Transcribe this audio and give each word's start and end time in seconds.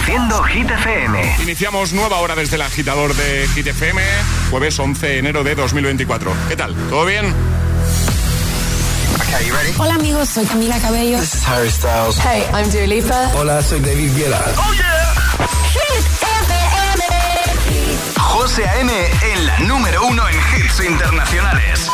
Reproduciendo 0.00 0.42
Hit 0.44 0.70
FM. 0.70 1.36
Iniciamos 1.42 1.92
nueva 1.92 2.20
hora 2.20 2.34
desde 2.34 2.56
el 2.56 2.62
agitador 2.62 3.14
de 3.14 3.46
Hit 3.54 3.66
FM, 3.66 4.00
jueves 4.50 4.78
11 4.78 5.06
de 5.06 5.18
enero 5.18 5.44
de 5.44 5.54
2024. 5.54 6.32
¿Qué 6.48 6.56
tal? 6.56 6.74
¿Todo 6.88 7.04
bien? 7.04 7.34
Hola 9.78 9.94
amigos, 9.94 10.28
soy 10.30 10.46
Camila 10.46 10.78
Cabello. 10.80 11.18
This 11.18 11.34
is 11.34 11.46
Harry 11.46 11.70
Styles. 11.70 12.18
Hey, 12.18 12.44
I'm 12.54 12.70
Dua 12.70 12.86
Lipa. 12.86 13.30
Hola, 13.34 13.62
soy 13.62 13.80
David 13.80 14.10
Guetta. 14.16 14.42
Oh 14.56 14.72
yeah. 14.72 15.14
Hit 15.70 16.06
FM. 16.22 16.54
José 18.16 18.66
A.M. 18.66 18.92
en 19.32 19.46
la 19.46 19.58
número 19.60 20.06
uno 20.06 20.22
en 20.28 20.36
hits 20.36 20.80
internacionales. 20.80 21.90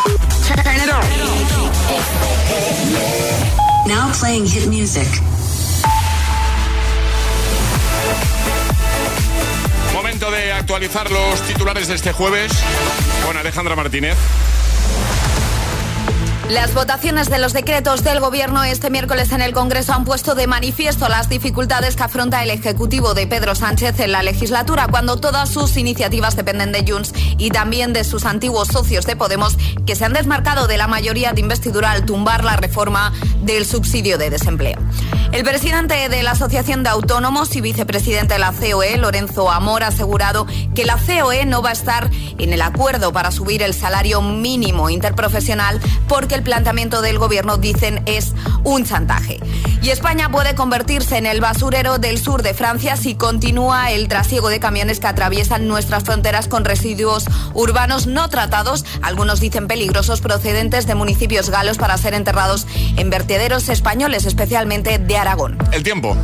Now 3.87 4.13
playing 4.13 4.47
hit 4.47 4.67
music. 4.69 5.09
Momento 10.17 10.35
de 10.35 10.51
actualizar 10.51 11.11
los 11.11 11.43
titulares 11.43 11.89
de 11.89 11.95
este 11.95 12.11
jueves 12.11 12.51
con 13.27 13.37
Alejandra 13.37 13.77
Martínez. 13.77 14.17
Las 16.51 16.75
votaciones 16.75 17.29
de 17.29 17.39
los 17.39 17.53
decretos 17.53 18.05
del 18.05 18.21
Gobierno 18.21 18.63
este 18.63 18.89
miércoles 18.89 19.33
en 19.33 19.43
el 19.43 19.53
Congreso 19.53 19.93
han 19.95 20.05
puesto 20.05 20.37
de 20.37 20.47
manifiesto 20.47 21.09
las 21.09 21.29
dificultades 21.29 21.97
que 21.97 22.05
afronta 22.05 22.41
el 22.45 22.51
Ejecutivo 22.51 23.15
de 23.15 23.27
Pedro 23.27 23.57
Sánchez 23.57 23.99
en 23.99 24.13
la 24.13 24.23
legislatura, 24.23 24.87
cuando 24.89 25.17
todas 25.17 25.51
sus 25.51 25.77
iniciativas 25.77 26.37
dependen 26.37 26.71
de 26.71 26.85
Junts 26.87 27.13
y 27.37 27.51
también 27.51 27.93
de 27.93 28.05
sus 28.05 28.25
antiguos 28.25 28.69
socios 28.69 29.07
de 29.07 29.17
Podemos, 29.17 29.57
que 29.87 29.97
se 29.97 30.05
han 30.05 30.13
desmarcado 30.13 30.69
de 30.69 30.77
la 30.77 30.87
mayoría 30.87 31.33
de 31.33 31.41
investidura 31.41 31.91
al 31.91 32.07
tumbar 32.07 32.45
la 32.45 32.55
reforma 32.55 33.13
del 33.43 33.67
subsidio 33.67 34.17
de 34.17 34.31
desempleo. 34.31 34.79
El 35.33 35.43
presidente 35.43 36.09
de 36.09 36.23
la 36.23 36.31
Asociación 36.31 36.85
de 36.85 36.91
Autónomos 36.91 37.57
y 37.57 37.61
vicepresidente 37.61 38.35
de 38.35 38.39
la 38.39 38.53
COE, 38.53 38.97
Lorenzo 38.99 39.51
Amor, 39.51 39.83
ha 39.83 39.89
asegurado 39.89 40.47
que 40.77 40.85
la 40.85 40.97
COE 40.97 41.45
no 41.45 41.61
va 41.61 41.71
a 41.71 41.73
estar 41.73 42.09
en 42.39 42.53
el 42.53 42.63
acuerdo 42.63 43.13
para 43.13 43.33
subir 43.33 43.63
el 43.63 43.75
salario 43.75 44.23
mínimo 44.23 44.89
interprofesional 44.89 45.81
porque 46.07 46.36
el 46.37 46.43
planteamiento 46.43 47.03
del 47.03 47.19
gobierno, 47.19 47.57
dicen, 47.57 48.03
es 48.07 48.35
un 48.63 48.85
chantaje. 48.85 49.41
Y 49.83 49.91
España 49.91 50.31
puede 50.31 50.55
convertirse 50.55 51.17
en 51.17 51.27
el 51.27 51.41
basurero 51.41 51.99
del 51.99 52.19
sur 52.19 52.43
de 52.43 52.55
Francia 52.55 52.97
si 52.97 53.15
continúa 53.15 53.91
el 53.91 54.09
trasiego 54.09 54.49
de 54.49 54.61
camiones 54.61 55.01
que 55.01 55.07
atraviesan 55.07 55.69
nuestras 55.69 56.05
fronteras 56.05 56.49
con 56.49 56.65
residuos 56.65 57.25
urbanos 57.55 58.07
no 58.07 58.29
tratados, 58.29 58.85
algunos 59.03 59.41
dicen 59.41 59.67
peligrosos, 59.67 60.21
procedentes 60.21 60.87
de 60.87 60.95
municipios 60.95 61.51
galos 61.51 61.79
para 61.79 61.97
ser 61.99 62.15
enterrados 62.15 62.67
en 62.97 63.11
vertederos 63.11 63.69
españoles, 63.69 64.25
especialmente 64.27 64.99
de 64.99 65.17
Aragón. 65.17 65.57
El 65.73 65.83
tiempo. 65.83 66.17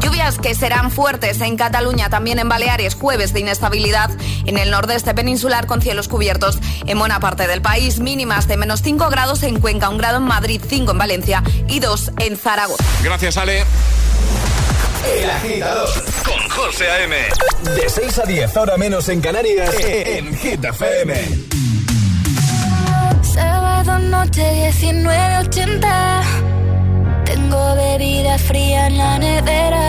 Lluvias 0.00 0.38
que 0.38 0.54
serán 0.54 0.90
fuertes 0.90 1.40
en 1.40 1.56
Cataluña, 1.56 2.08
también 2.10 2.38
en 2.38 2.48
Baleares, 2.48 2.94
jueves 2.94 3.32
de 3.32 3.40
inestabilidad 3.40 4.10
en 4.46 4.56
el 4.56 4.70
nordeste 4.70 5.14
peninsular 5.14 5.66
con 5.66 5.82
cielos 5.82 6.08
cubiertos 6.08 6.58
en 6.86 6.98
buena 6.98 7.20
parte 7.20 7.46
del 7.46 7.60
país, 7.60 8.00
mínimas 8.00 8.48
de 8.48 8.56
menos 8.56 8.82
5 8.82 9.10
grados 9.10 9.42
en 9.42 9.49
Cuenca, 9.58 9.88
un 9.88 9.98
grado 9.98 10.18
en 10.18 10.24
Madrid, 10.24 10.60
5 10.66 10.92
en 10.92 10.98
Valencia 10.98 11.42
y 11.68 11.80
2 11.80 12.12
en 12.18 12.36
Zaragoza. 12.36 12.84
Gracias, 13.02 13.36
Ale. 13.36 13.64
El 15.18 15.30
agitador 15.30 15.88
con 16.24 16.48
José 16.50 16.90
A.M. 16.90 17.16
De 17.74 17.88
6 17.88 18.18
a 18.18 18.26
10, 18.26 18.56
ahora 18.56 18.76
menos 18.76 19.08
en 19.08 19.20
Canarias, 19.20 19.74
en 19.82 20.36
Hit 20.36 20.62
FM. 20.62 21.14
Sábado 23.22 23.98
noche 23.98 24.72
1980. 24.82 26.22
Tengo 27.24 27.74
bebida 27.76 28.38
fría 28.38 28.88
en 28.88 28.98
la 28.98 29.18
nevera. 29.18 29.79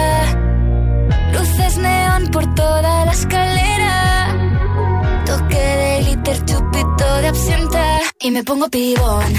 Y 8.23 8.29
me 8.29 8.43
pongo 8.43 8.69
pibón. 8.69 9.33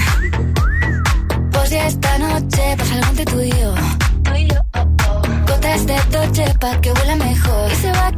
Pues 1.51 1.69
ya 1.69 1.87
esta 1.87 2.17
noche 2.17 2.75
pasa 2.77 2.93
algo 2.95 3.07
entre 3.11 3.25
tú 3.25 3.41
y 3.41 3.49
yo. 3.49 3.73
Gotas 5.47 5.85
de 5.85 5.95
Dolce 6.11 6.53
pa' 6.59 6.81
que 6.81 6.91
huela 6.91 7.15
mejor. 7.15 7.71
Y 7.71 7.75
se 7.75 7.91
va 7.91 8.11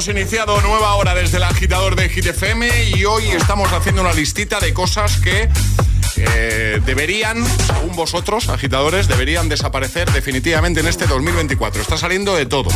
Hemos 0.00 0.16
iniciado 0.16 0.58
nueva 0.62 0.94
hora 0.94 1.14
desde 1.14 1.36
el 1.36 1.42
agitador 1.42 1.94
de 1.94 2.08
GTFM 2.08 2.70
y 2.96 3.04
hoy 3.04 3.28
estamos 3.32 3.70
haciendo 3.70 4.00
una 4.00 4.14
listita 4.14 4.58
de 4.58 4.72
cosas 4.72 5.18
que 5.18 5.46
eh, 6.16 6.80
deberían, 6.86 7.44
según 7.44 7.94
vosotros, 7.94 8.48
agitadores, 8.48 9.08
deberían 9.08 9.50
desaparecer 9.50 10.10
definitivamente 10.10 10.80
en 10.80 10.86
este 10.86 11.06
2024. 11.06 11.82
Está 11.82 11.98
saliendo 11.98 12.34
de 12.34 12.46
todo. 12.46 12.70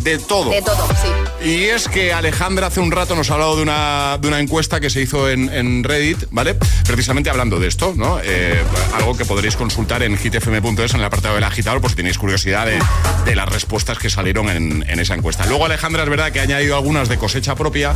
De 0.00 0.18
todo. 0.18 0.50
De 0.50 0.62
todo, 0.62 0.88
sí. 1.00 1.48
Y 1.48 1.64
es 1.64 1.88
que 1.88 2.12
Alejandra 2.12 2.68
hace 2.68 2.80
un 2.80 2.90
rato 2.90 3.14
nos 3.14 3.30
ha 3.30 3.34
hablado 3.34 3.56
de 3.56 3.62
una, 3.62 4.18
de 4.20 4.28
una 4.28 4.40
encuesta 4.40 4.80
que 4.80 4.90
se 4.90 5.00
hizo 5.00 5.28
en, 5.30 5.84
Reddit, 5.84 6.24
¿vale? 6.30 6.56
Precisamente 6.86 7.30
hablando 7.30 7.60
de 7.60 7.68
esto, 7.68 7.92
¿no? 7.96 8.18
Eh, 8.22 8.62
algo 8.94 9.16
que 9.16 9.24
podréis 9.24 9.56
consultar 9.56 10.02
en 10.02 10.16
hitfm.es 10.16 10.94
en 10.94 11.00
el 11.00 11.04
apartado 11.04 11.34
del 11.34 11.44
agitador 11.44 11.80
por 11.80 11.90
si 11.90 11.96
tenéis 11.96 12.18
curiosidad 12.18 12.66
de, 12.66 13.34
las 13.34 13.48
respuestas 13.48 13.98
que 13.98 14.10
salieron 14.10 14.48
en, 14.48 15.00
esa 15.00 15.14
encuesta. 15.14 15.44
Luego 15.46 15.66
Alejandra 15.66 16.04
es 16.04 16.08
verdad 16.08 16.32
que 16.32 16.40
ha 16.40 16.44
añadido 16.44 16.76
algunas 16.76 17.08
de 17.08 17.18
cosecha 17.18 17.54
propia, 17.54 17.92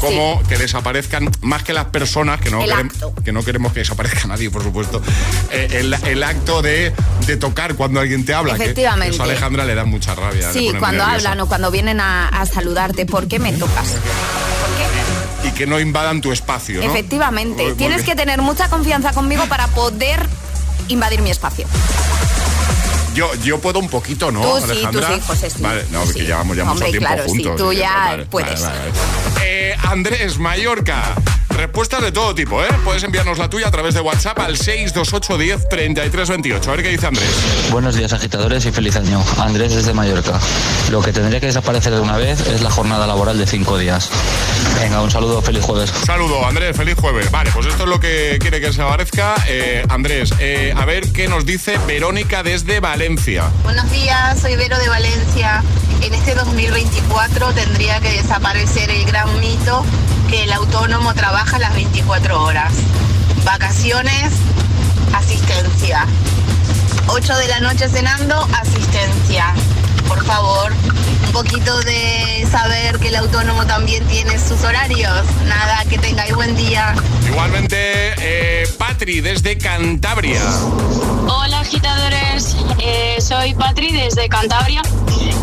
como 0.00 0.42
que 0.48 0.56
desaparezcan 0.56 1.30
más 1.42 1.62
que 1.62 1.72
las 1.72 1.86
personas, 1.86 2.40
que 2.40 2.50
no, 2.50 2.60
queremos, 2.60 2.94
que 3.24 3.32
no 3.32 3.42
queremos 3.42 3.72
que 3.72 3.80
desaparezca 3.80 4.26
nadie, 4.28 4.50
por 4.50 4.62
supuesto, 4.62 5.02
eh, 5.50 5.82
el, 6.04 6.22
acto 6.22 6.62
de, 6.62 6.92
tocar 7.40 7.74
cuando 7.74 8.00
alguien 8.00 8.24
te 8.24 8.34
habla. 8.34 8.54
Efectivamente. 8.54 9.14
eso 9.14 9.22
a 9.22 9.26
Alejandra 9.26 9.64
le 9.64 9.74
da 9.74 9.84
mucha 9.84 10.14
rabia. 10.14 10.52
Sí, 10.52 10.72
cuando 10.78 11.04
hablan 11.04 11.40
o 11.40 11.46
cuando 11.46 11.70
vienen 11.70 12.00
a, 12.00 12.44
saludarte, 12.52 13.06
¿por 13.06 13.28
qué 13.28 13.38
me 13.38 13.52
tocas? 13.52 13.88
¿Por 13.88 14.00
qué? 15.42 15.48
Y 15.48 15.52
que 15.52 15.66
no 15.66 15.80
invadan 15.80 16.20
tu 16.20 16.32
espacio. 16.32 16.82
Efectivamente. 16.82 17.74
Tienes 17.74 18.02
que 18.02 18.14
tener 18.14 18.40
mucha 18.42 18.68
confianza 18.68 19.12
conmigo 19.12 19.46
para 19.46 19.68
poder 19.68 20.26
invadir 20.88 21.20
mi 21.22 21.30
espacio. 21.30 21.66
Yo, 23.16 23.34
yo 23.36 23.58
puedo 23.58 23.78
un 23.78 23.88
poquito, 23.88 24.30
¿no? 24.30 24.42
Tú 24.42 24.66
sí, 24.66 24.86
tú 24.92 24.98
sí, 24.98 25.20
José. 25.26 25.48
Vale, 25.60 25.86
no, 25.90 26.04
porque 26.04 26.24
llevamos 26.24 26.54
ya 26.54 26.64
mucho 26.66 26.84
tiempo 26.84 26.98
claro, 27.00 27.24
juntos. 27.24 27.52
Sí, 27.52 27.56
tú 27.56 27.72
ya 27.72 28.26
puedes. 28.28 28.60
Eh, 29.48 29.76
Andrés, 29.84 30.38
Mallorca. 30.40 31.14
Respuestas 31.50 32.02
de 32.02 32.10
todo 32.10 32.34
tipo, 32.34 32.62
¿eh? 32.64 32.68
Puedes 32.84 33.04
enviarnos 33.04 33.38
la 33.38 33.48
tuya 33.48 33.68
a 33.68 33.70
través 33.70 33.94
de 33.94 34.00
WhatsApp 34.00 34.36
al 34.40 34.56
628 34.56 35.38
10 35.38 35.68
33 35.68 36.28
28. 36.28 36.68
A 36.68 36.74
ver 36.74 36.84
qué 36.84 36.90
dice 36.90 37.06
Andrés. 37.06 37.30
Buenos 37.70 37.94
días, 37.94 38.12
agitadores, 38.12 38.66
y 38.66 38.72
feliz 38.72 38.96
año. 38.96 39.22
Andrés 39.38 39.72
desde 39.72 39.94
Mallorca. 39.94 40.40
Lo 40.90 41.00
que 41.00 41.12
tendría 41.12 41.38
que 41.38 41.46
desaparecer 41.46 41.94
de 41.94 42.00
una 42.00 42.16
vez 42.16 42.40
es 42.48 42.60
la 42.60 42.70
jornada 42.70 43.06
laboral 43.06 43.38
de 43.38 43.46
cinco 43.46 43.78
días. 43.78 44.10
Venga, 44.80 45.00
un 45.00 45.12
saludo, 45.12 45.40
feliz 45.40 45.62
jueves. 45.62 45.90
Saludo, 46.04 46.44
Andrés, 46.44 46.76
feliz 46.76 46.96
jueves. 47.00 47.30
Vale, 47.30 47.52
pues 47.52 47.66
esto 47.66 47.84
es 47.84 47.88
lo 47.88 48.00
que 48.00 48.38
quiere 48.40 48.60
que 48.60 48.72
se 48.72 48.82
aparezca. 48.82 49.36
Eh, 49.48 49.84
Andrés, 49.88 50.34
eh, 50.40 50.74
a 50.76 50.84
ver 50.84 51.12
qué 51.12 51.28
nos 51.28 51.46
dice 51.46 51.78
Verónica 51.86 52.42
desde 52.42 52.80
Valencia. 52.80 53.44
Buenos 53.62 53.88
días, 53.92 54.40
soy 54.40 54.56
Vero 54.56 54.76
de 54.76 54.88
Valencia. 54.88 55.62
En 56.02 56.14
este 56.14 56.34
2024 56.34 57.52
tendría 57.54 58.00
que 58.00 58.10
desaparecer 58.10 58.90
el 58.90 59.04
gran 59.04 59.40
mito 59.40 59.84
que 60.28 60.44
el 60.44 60.52
autónomo 60.52 61.14
trabaja 61.14 61.58
las 61.58 61.74
24 61.74 62.42
horas. 62.42 62.72
Vacaciones, 63.44 64.32
asistencia. 65.14 66.06
8 67.08 67.36
de 67.36 67.48
la 67.48 67.60
noche 67.60 67.88
cenando, 67.88 68.46
asistencia. 68.60 69.54
Por 70.08 70.24
favor, 70.24 70.72
un 71.26 71.32
poquito 71.32 71.78
de 71.80 72.46
saber 72.50 72.98
que 72.98 73.08
el 73.08 73.16
autónomo 73.16 73.66
también 73.66 74.04
tiene 74.06 74.38
sus 74.38 74.62
horarios. 74.62 75.24
Nada, 75.46 75.84
que 75.88 75.98
tengáis 75.98 76.34
buen 76.34 76.56
día. 76.56 76.94
Igualmente, 77.26 78.14
eh, 78.18 78.68
Patri, 78.78 79.20
desde 79.20 79.58
Cantabria. 79.58 80.42
Hola, 81.28 81.60
agitadores. 81.60 82.56
Eh, 82.78 83.16
soy 83.20 83.54
Patri, 83.54 83.92
desde 83.92 84.28
Cantabria. 84.28 84.82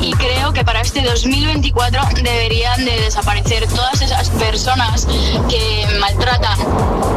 Y 0.02 0.12
creo 0.14 0.54
que 0.54 0.64
para 0.64 0.82
este 0.82 1.02
2024 1.02 2.02
deberían 2.22 2.84
de 2.84 3.02
desaparecer 3.02 3.68
todas 3.68 4.02
esas 4.02 4.30
personas 4.32 5.08
que 5.50 5.88
maltratan 6.00 6.58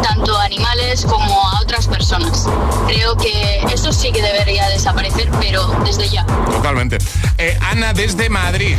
tanto 0.03 0.37
a 0.37 0.45
animales 0.45 1.05
como 1.05 1.49
a 1.49 1.61
otras 1.61 1.87
personas. 1.87 2.47
Creo 2.87 3.17
que 3.17 3.61
eso 3.73 3.93
sí 3.93 4.13
que 4.13 4.23
debería 4.23 4.69
desaparecer, 4.69 5.29
pero 5.41 5.67
desde 5.85 6.09
ya. 6.09 6.25
Totalmente. 6.51 6.99
Eh, 7.39 7.59
Ana 7.61 7.93
desde 7.93 8.29
Madrid. 8.29 8.77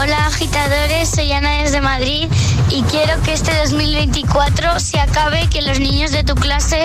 Hola 0.00 0.26
agitadores, 0.26 1.10
soy 1.10 1.32
Ana 1.32 1.62
desde 1.62 1.80
Madrid 1.80 2.28
y 2.70 2.82
quiero 2.84 3.20
que 3.22 3.32
este 3.32 3.54
2024 3.58 4.80
se 4.80 4.98
acabe 4.98 5.48
que 5.48 5.62
los 5.62 5.78
niños 5.78 6.10
de 6.10 6.24
tu 6.24 6.34
clase 6.34 6.84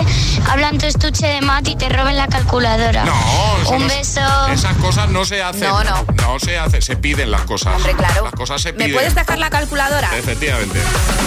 hablan 0.50 0.78
tu 0.78 0.86
estuche 0.86 1.26
de 1.26 1.42
mat 1.42 1.68
y 1.68 1.76
te 1.76 1.88
roben 1.90 2.18
la 2.18 2.28
calculadora. 2.28 3.06
No, 3.06 3.76
un 3.76 3.88
beso. 3.88 4.22
Esas 4.52 4.76
cosas 4.78 5.10
no 5.10 5.24
se 5.24 5.42
hacen. 5.42 5.70
No, 5.70 5.84
no. 5.84 6.06
No 6.18 6.40
se 6.40 6.58
hace, 6.58 6.82
se 6.82 6.98
piden 6.98 7.32
las 7.32 7.42
cosas. 7.42 7.76
Hombre, 7.76 7.94
claro. 7.94 8.26
Las 8.26 8.34
cosas 8.34 8.62
se 8.62 8.74
piden. 8.74 8.90
¿Me 8.90 8.94
puedes 8.94 9.16
dejar 9.16 9.38
la 9.38 9.50
calculadora? 9.50 10.10
Efectivamente. 10.18 10.80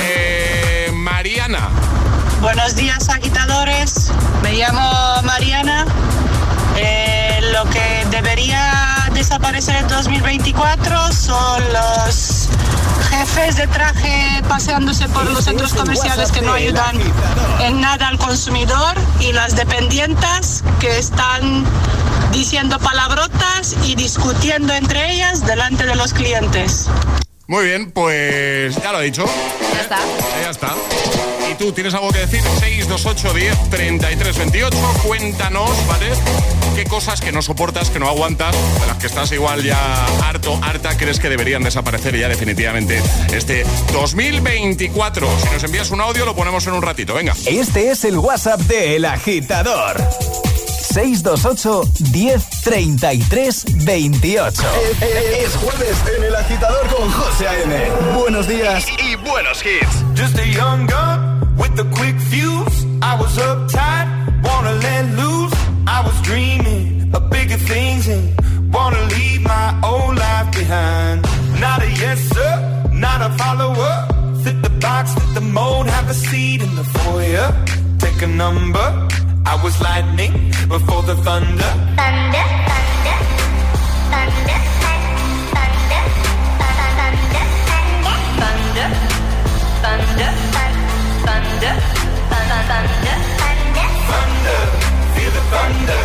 Eh, 0.02 0.90
Mariana. 0.92 1.68
Buenos 2.40 2.74
días 2.74 3.08
agitadores, 3.08 4.10
me 4.42 4.54
llamo 4.54 5.22
Mariana. 5.24 5.84
Eh, 6.76 7.40
lo 7.52 7.68
que 7.70 8.06
debería 8.10 9.08
desaparecer 9.12 9.76
en 9.76 9.88
2024 9.88 11.12
son 11.12 11.62
los 11.72 12.48
jefes 13.10 13.56
de 13.56 13.66
traje 13.66 14.42
paseándose 14.48 15.08
por 15.08 15.28
los 15.30 15.44
centros 15.44 15.74
comerciales 15.74 16.32
que 16.32 16.40
no 16.40 16.52
ayudan 16.52 16.96
en 17.60 17.80
nada 17.80 18.08
al 18.08 18.18
consumidor 18.18 18.94
y 19.20 19.32
las 19.32 19.56
dependientes 19.56 20.62
que 20.78 20.98
están 20.98 21.64
diciendo 22.32 22.78
palabrotas 22.78 23.76
y 23.84 23.94
discutiendo 23.94 24.72
entre 24.72 25.12
ellas 25.12 25.46
delante 25.46 25.86
de 25.86 25.94
los 25.94 26.14
clientes. 26.14 26.88
Muy 27.46 27.64
bien, 27.64 27.90
pues 27.90 28.76
ya 28.76 28.92
lo 28.92 28.98
ha 28.98 29.00
dicho. 29.00 29.24
Ya 29.74 29.80
está. 29.80 29.98
Ya 30.40 30.50
está. 30.50 30.74
¿Y 31.50 31.54
tú 31.56 31.72
tienes 31.72 31.92
algo 31.94 32.12
que 32.12 32.20
decir? 32.20 32.40
628 32.42 33.34
10 33.34 33.70
33 33.70 34.38
28. 34.38 34.78
Cuéntanos, 35.04 35.70
¿vale? 35.88 36.12
¿Qué 36.76 36.84
cosas 36.84 37.20
que 37.20 37.32
no 37.32 37.42
soportas, 37.42 37.90
que 37.90 37.98
no 37.98 38.06
aguantas, 38.06 38.54
de 38.80 38.86
las 38.86 38.98
que 38.98 39.08
estás 39.08 39.32
igual 39.32 39.64
ya 39.64 40.06
harto, 40.28 40.60
harta, 40.62 40.96
crees 40.96 41.18
que 41.18 41.28
deberían 41.28 41.64
desaparecer 41.64 42.16
ya 42.16 42.28
definitivamente 42.28 43.02
este 43.32 43.66
2024? 43.92 45.28
Si 45.42 45.48
nos 45.52 45.64
envías 45.64 45.90
un 45.90 46.00
audio, 46.00 46.24
lo 46.24 46.36
ponemos 46.36 46.64
en 46.68 46.74
un 46.74 46.82
ratito. 46.82 47.14
Venga. 47.14 47.34
Este 47.46 47.90
es 47.90 48.04
el 48.04 48.16
WhatsApp 48.16 48.60
de 48.60 48.94
El 48.94 49.06
Agitador. 49.06 50.00
628 50.92 51.84
1033 52.12 53.64
28. 53.84 54.62
Es, 55.00 55.56
jueves 55.56 55.96
en 56.16 56.24
el 56.24 56.34
agitador 56.34 56.86
con 56.88 57.10
José 57.10 57.46
A.M. 57.46 57.90
Buenos 58.18 58.48
días 58.48 58.86
y, 58.98 59.14
buenos 59.16 59.64
hits. 59.64 60.04
Just 60.16 60.36
a 60.38 60.46
young 60.46 60.86
gun 60.86 61.40
with 61.56 61.78
a 61.78 61.84
quick 61.94 62.18
fuse. 62.18 62.84
I 63.02 63.16
was 63.20 63.38
uptight, 63.38 64.08
wanna 64.42 64.72
let 64.82 65.04
loose. 65.14 65.54
I 65.86 66.02
was 66.04 66.20
dreaming 66.22 67.12
of 67.14 67.30
bigger 67.30 67.58
things 67.58 68.08
and 68.08 68.34
wanna 68.72 69.00
leave 69.14 69.42
my 69.42 69.78
old 69.84 70.16
life 70.16 70.50
behind. 70.52 71.22
Not 71.60 71.82
a 71.82 71.90
yes 71.90 72.18
sir, 72.34 72.90
not 72.92 73.22
a 73.22 73.30
follower. 73.38 74.08
Fit 74.42 74.60
the 74.62 74.70
box, 74.80 75.14
fit 75.14 75.34
the 75.34 75.40
mold, 75.40 75.86
have 75.86 76.10
a 76.10 76.14
seat 76.14 76.62
in 76.62 76.74
the 76.74 76.84
foyer. 76.84 77.54
Take 77.98 78.22
a 78.22 78.26
number. 78.26 79.08
I 79.46 79.54
was 79.64 79.80
lightning 79.80 80.32
before 80.68 81.02
the 81.02 81.16
thunder. 81.16 81.72
Thunder, 81.96 82.44
thunder, 82.70 83.16
thunder, 84.12 84.58
thunder, 85.54 86.02
thunder, 86.84 87.34
thunder, 88.40 88.88
thunder, 89.82 90.30
thunder, 91.26 91.74
thunder, 92.30 92.64
thunder, 92.70 93.16
thunder, 94.10 94.60
feel 95.14 95.30
the 95.36 95.42
thunder. 95.52 96.02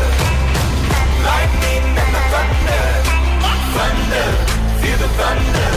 Lightning 1.28 1.86
and 2.02 2.12
the 2.16 2.22
thunder. 2.34 2.84
Thunder, 3.76 4.28
feel 4.80 4.98
the 5.04 5.10
thunder. 5.20 5.70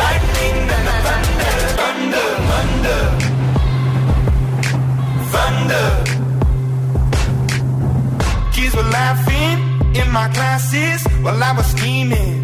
Lightning 0.00 0.58
and 0.76 0.84
the 0.88 0.94
thunder. 1.06 1.54
Thunder, 1.80 2.28
thunder. 2.50 3.00
Thunder 5.32 6.15
were 8.74 8.90
laughing 8.90 9.56
in 9.94 10.10
my 10.10 10.28
classes 10.28 11.06
while 11.22 11.42
I 11.42 11.52
was 11.52 11.66
scheming 11.66 12.35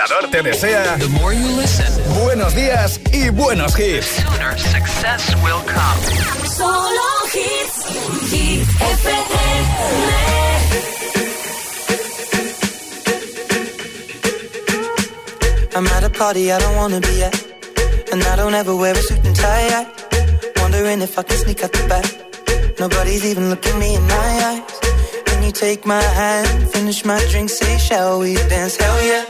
agitador 0.00 0.30
te 0.30 0.42
desea 0.42 0.98
buenos 2.22 2.54
días 2.54 3.00
y 3.12 3.28
buenos 3.30 3.78
hits. 3.78 4.06
Solo 6.56 7.00
hits. 7.34 7.86
I'm 15.74 15.86
at 15.86 16.04
a 16.04 16.10
party 16.10 16.50
I 16.50 16.58
don't 16.58 16.76
wanna 16.76 17.00
be 17.00 17.22
at. 17.22 17.34
And 18.12 18.22
I 18.24 18.36
don't 18.36 18.54
ever 18.54 18.74
wear 18.74 18.92
a 18.92 19.02
suit 19.02 19.24
and 19.24 19.36
tie. 19.36 19.86
Wondering 20.56 21.00
if 21.00 21.18
I 21.18 21.22
can 21.22 21.36
sneak 21.36 21.62
out 21.62 21.72
the 21.72 21.86
back. 21.88 22.78
Nobody's 22.78 23.24
even 23.24 23.50
looking 23.50 23.78
me 23.78 23.94
in 23.94 24.02
my 24.02 24.14
eyes. 24.14 24.62
When 25.28 25.44
you 25.44 25.52
take 25.52 25.86
my 25.86 26.02
hand, 26.02 26.70
finish 26.70 27.04
my 27.04 27.24
drink, 27.30 27.50
say, 27.50 27.78
shall 27.78 28.20
we 28.20 28.34
dance? 28.34 28.76
Hell 28.76 29.04
yeah. 29.04 29.29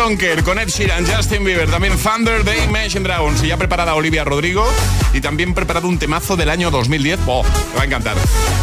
Care 0.00 0.42
con 0.42 0.58
Ed 0.58 0.68
Sheeran, 0.68 1.06
Justin 1.06 1.44
Bieber, 1.44 1.70
también 1.70 1.94
Thunder 1.98 2.42
de 2.42 2.64
Imagine 2.64 3.04
Dragons. 3.04 3.42
Y 3.42 3.48
ya 3.48 3.58
preparada 3.58 3.94
Olivia 3.94 4.24
Rodrigo 4.24 4.66
y 5.12 5.20
también 5.20 5.52
preparado 5.52 5.88
un 5.88 5.98
temazo 5.98 6.36
del 6.36 6.48
año 6.48 6.70
2010. 6.70 7.20
¡Oh! 7.26 7.44
Va 7.76 7.82
a 7.82 7.84
encantar. 7.84 8.16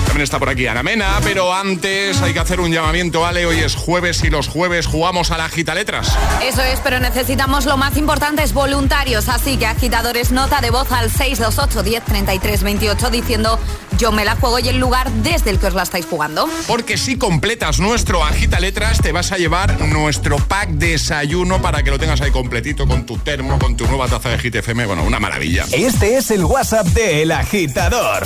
También 0.06 0.24
está 0.24 0.40
por 0.40 0.50
aquí 0.50 0.66
Ana 0.66 0.82
Mena, 0.82 1.20
pero 1.24 1.54
antes 1.54 2.20
hay 2.24 2.34
que 2.34 2.40
hacer 2.40 2.60
un 2.60 2.72
llamamiento, 2.72 3.24
Ale. 3.24 3.46
Hoy 3.46 3.60
es 3.60 3.76
jueves 3.76 4.24
y 4.24 4.32
los 4.32 4.48
jueves 4.48 4.88
jugamos 4.88 5.30
a 5.30 5.38
la 5.38 5.48
gita 5.48 5.76
letras. 5.76 6.12
Eso 6.44 6.64
es, 6.64 6.80
pero 6.80 7.00
necesitamos 7.00 7.66
lo 7.66 7.78
más 7.78 7.98
importante, 7.98 8.42
es 8.42 8.54
voluntarios. 8.54 9.30
Así 9.30 9.58
que 9.58 9.68
agitadores, 9.68 10.32
nota 10.32 10.60
de 10.60 10.72
voz 10.72 10.92
al 10.92 11.12
628 11.12 11.84
10 11.84 12.04
33 12.04 12.64
28 12.64 13.10
diciendo 13.12 13.60
yo 13.98 14.12
me 14.12 14.26
la 14.26 14.36
juego 14.36 14.60
y 14.60 14.70
el 14.70 14.78
lugar 14.78 15.12
desde 15.12 15.50
el 15.50 15.60
que 15.60 15.68
os 15.68 15.74
la 15.74 15.84
estáis 15.84 16.06
jugando. 16.06 16.50
Porque 16.68 16.98
si 16.98 17.18
completas 17.18 17.80
nuestro 17.80 18.24
agita 18.24 18.60
letras, 18.60 19.02
te 19.02 19.12
vas 19.12 19.32
a 19.32 19.38
llevar 19.38 19.80
nuestro 19.82 20.38
pack 20.38 20.70
de 20.70 20.88
desayuno 20.92 21.18
desayuno 21.18 21.62
para 21.62 21.82
que 21.84 21.90
lo 21.90 21.98
tengas 21.98 22.22
ahí 22.22 22.32
completito 22.32 22.88
con 22.88 23.06
tu 23.06 23.18
termo, 23.18 23.58
con 23.58 23.76
tu 23.76 23.88
nueva 23.88 24.08
taza 24.08 24.30
de 24.30 24.38
Hit 24.38 24.56
FM. 24.56 24.86
Bueno, 24.86 25.04
una 25.04 25.20
maravilla. 25.20 25.66
Este 25.72 26.18
es 26.18 26.30
el 26.32 26.44
WhatsApp 26.44 26.86
de 26.88 27.24
El 27.24 27.32
Agitador. 27.32 28.24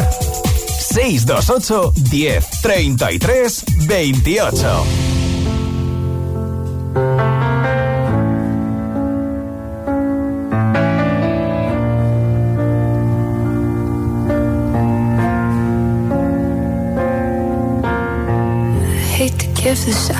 628 0.93 1.93
10 1.95 2.61
33 2.61 3.65
28 3.87 5.10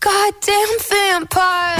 Goddamn 0.00 0.78
vampire. 0.88 1.77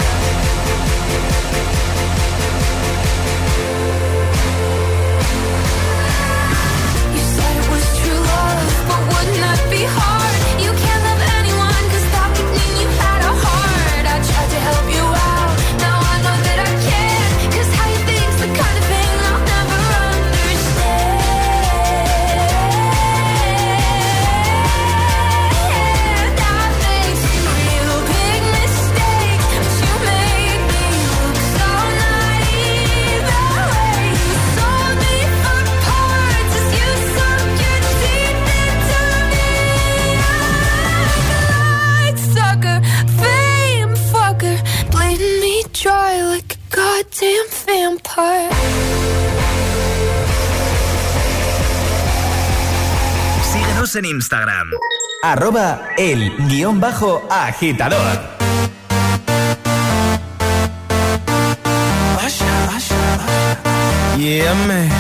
En 53.99 54.05
Instagram. 54.05 54.69
Arroba 55.23 55.91
el 55.99 56.37
guion 56.49 56.81
bajo 56.81 57.27
agitador. 57.31 58.39
Yeah, 64.17 64.55
man. 64.67 64.91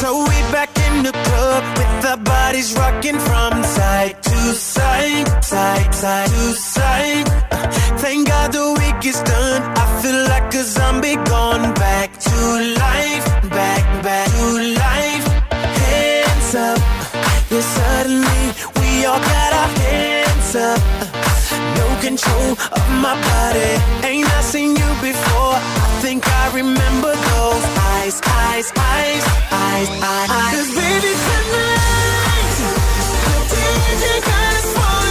So 0.00 0.24
we 0.28 0.36
back 0.52 0.76
in 0.88 1.02
the 1.02 1.12
club 1.12 1.64
with 1.78 2.04
our 2.04 2.18
bodies 2.18 2.74
rocking 2.74 3.18
from 3.18 3.62
side 3.64 4.22
to 4.22 4.36
side, 4.52 5.42
side, 5.42 5.94
side 5.94 6.28
to 6.28 6.52
side. 6.52 7.28
Thank 8.00 8.28
God 8.28 8.52
the 8.52 8.72
week 8.80 9.06
is 9.06 9.20
done. 9.22 9.62
I 9.76 10.02
feel 10.02 10.20
like 10.28 10.52
a 10.54 10.64
zombie 10.64 11.16
gone 11.16 11.72
back 11.74 12.13
all 19.14 19.20
got 19.20 19.52
our 19.62 19.70
hands 19.78 20.54
up. 20.56 20.80
No 21.78 21.86
control 22.00 22.50
of 22.78 22.84
my 23.04 23.14
body. 23.30 23.70
Ain't 24.08 24.28
I 24.38 24.40
seen 24.42 24.70
you 24.80 24.90
before? 25.10 25.56
I 25.84 25.88
think 26.02 26.20
I 26.42 26.44
remember 26.60 27.12
those 27.30 27.64
eyes, 27.94 28.16
eyes, 28.42 28.68
eyes, 28.76 29.24
eyes, 29.52 29.88
eyes. 30.02 30.52
Cause 30.54 30.70
baby 30.82 31.12
tonight, 31.28 32.56
the 33.26 33.36
DJ 33.52 34.04
got 34.28 34.52
us 34.58 35.03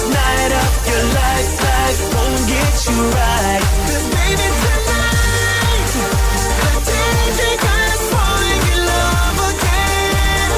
last 0.00 0.16
night 0.16 0.52
your 0.90 1.04
life. 1.20 1.50
Life 1.60 2.00
won't 2.14 2.40
get 2.48 2.74
you 2.88 2.98
right. 3.18 3.62
baby 4.16 4.48
tonight, 4.62 5.90
the 6.56 6.64
DJ 6.88 7.40
got 7.64 7.96
falling 8.10 8.62
in 8.72 8.80
love 8.92 9.38
again. 9.50 10.50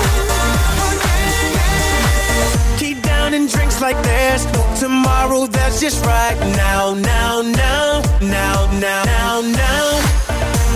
Keep 2.78 2.98
down 3.02 3.28
and 3.34 3.46
drinks 3.48 3.80
like 3.80 3.98
there's 4.02 4.44
tomorrow. 4.78 5.46
That's 5.46 5.80
just 5.80 6.04
right 6.04 6.38
now, 6.56 6.94
now, 6.94 7.42
now, 7.42 8.02
now, 8.20 8.66
now, 8.70 9.02
now, 9.04 9.40
now. 9.40 10.00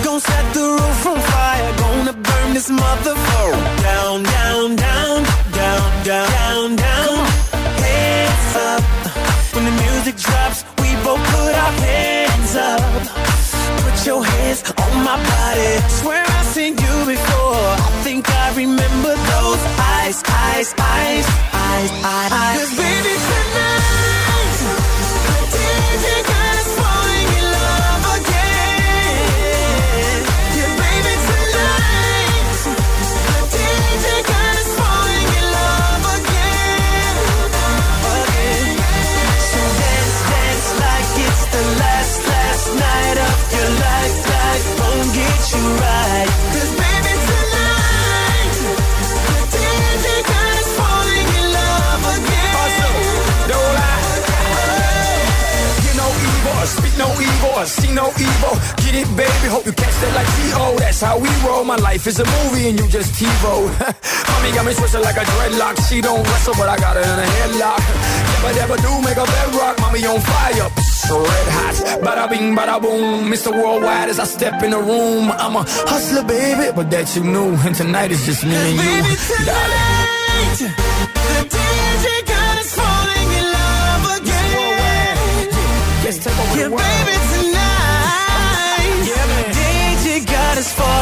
Gonna 0.04 0.20
set 0.20 0.54
the 0.54 0.60
roof 0.60 1.06
on 1.06 1.18
fire. 1.20 1.72
Gonna 1.78 2.12
burn 2.12 2.54
this 2.54 2.70
motherfucker 2.70 3.82
down, 3.82 4.22
down, 4.22 4.76
down, 4.76 5.24
down, 5.52 6.04
down, 6.04 6.24
down, 6.30 6.76
down, 6.76 7.35
up. 8.56 8.82
When 9.54 9.64
the 9.64 9.76
music 9.84 10.16
drops, 10.16 10.64
we 10.80 10.88
both 11.04 11.22
put 11.34 11.54
our 11.64 11.74
hands 11.86 12.56
up. 12.56 12.80
Put 13.84 14.06
your 14.06 14.24
hands 14.24 14.60
on 14.84 14.92
my 15.04 15.16
body. 15.16 15.72
Swear 16.00 16.24
I've 16.26 16.46
seen 16.46 16.72
you 16.84 16.96
before. 17.14 17.66
I 17.88 17.90
think 18.04 18.28
I 18.30 18.54
remember 18.56 19.12
those 19.32 19.62
eyes, 19.94 20.18
eyes, 20.28 20.74
eyes, 20.78 21.26
eyes, 21.52 21.90
eyes. 22.04 22.32
eyes. 22.32 22.58
Cause 22.58 22.76
baby, 22.76 23.14
tonight. 23.28 23.75
That's 60.98 61.12
how 61.12 61.18
we 61.20 61.28
roll. 61.46 61.62
My 61.62 61.76
life 61.76 62.06
is 62.06 62.18
a 62.20 62.24
movie 62.24 62.70
and 62.70 62.80
you 62.80 62.88
just 62.88 63.12
TiVo. 63.20 63.68
Mommy 64.32 64.50
got 64.56 64.64
me 64.64 64.72
twisted 64.72 65.02
like 65.02 65.16
a 65.16 65.24
dreadlock. 65.28 65.76
She 65.90 66.00
don't 66.00 66.24
wrestle, 66.24 66.54
but 66.56 66.70
I 66.70 66.78
got 66.78 66.96
her 66.96 67.02
in 67.04 67.18
a 67.20 67.28
headlock. 67.36 67.84
Never, 68.40 68.54
never 68.56 68.76
do 68.80 68.92
make 69.04 69.18
a 69.20 69.26
bedrock. 69.28 69.78
Mommy 69.78 70.06
on 70.06 70.18
fire. 70.22 70.70
So 71.04 71.20
red 71.20 71.48
hot. 71.52 72.00
Bada 72.00 72.30
bing, 72.30 72.56
bada 72.56 72.80
boom. 72.80 73.28
Mr. 73.30 73.52
Worldwide 73.52 74.08
as 74.08 74.18
I 74.18 74.24
step 74.24 74.62
in 74.62 74.70
the 74.70 74.78
room. 74.78 75.30
I'm 75.32 75.56
a 75.56 75.64
hustler, 75.68 76.24
baby, 76.24 76.72
but 76.74 76.88
that 76.90 77.14
you 77.14 77.24
knew. 77.24 77.52
And 77.66 77.74
tonight 77.74 78.10
is 78.10 78.24
just 78.24 78.42
me 78.42 78.54
and 78.56 78.76
you. 78.80 79.16
Darling. 79.44 80.72
The 81.28 81.44
DJ 81.52 82.06
got 82.24 82.56
us 82.56 82.72
falling 82.74 83.28
in 83.36 83.44
love 83.52 84.04
again. 84.16 85.52
Let's 86.08 86.24
take 86.24 86.38
over 86.40 86.56
Yeah, 86.56 86.64
the 86.64 86.70
world. 86.70 86.80
baby, 86.80 87.15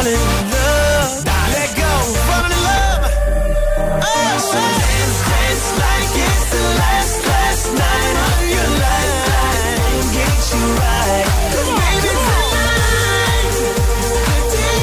in 0.05 0.13
love. 0.13 1.25
Oh, 4.01 4.35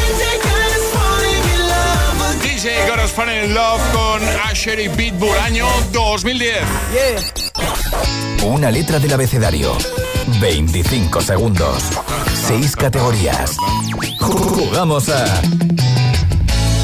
DJ 0.09 0.39
got 0.43 0.59
us 0.69 0.85
falling 0.93 1.45
in 1.55 1.61
love 1.69 2.21
again. 2.37 2.63
DJ 2.63 2.87
Got 2.89 2.99
Us 2.99 3.13
Falling 3.13 3.45
in 3.45 3.55
Love 3.55 3.81
con 3.93 4.23
Asher 4.45 4.81
y 4.81 4.89
Pitbull, 4.89 5.37
año 5.39 5.67
2010. 5.93 6.63
Una 8.45 8.71
letra 8.71 8.99
del 8.99 9.13
abecedario. 9.13 9.77
25 10.41 11.21
segundos. 11.21 11.85
6 12.47 12.75
categorías. 12.75 13.57
Jugamos 14.19 15.09
a. 15.09 15.43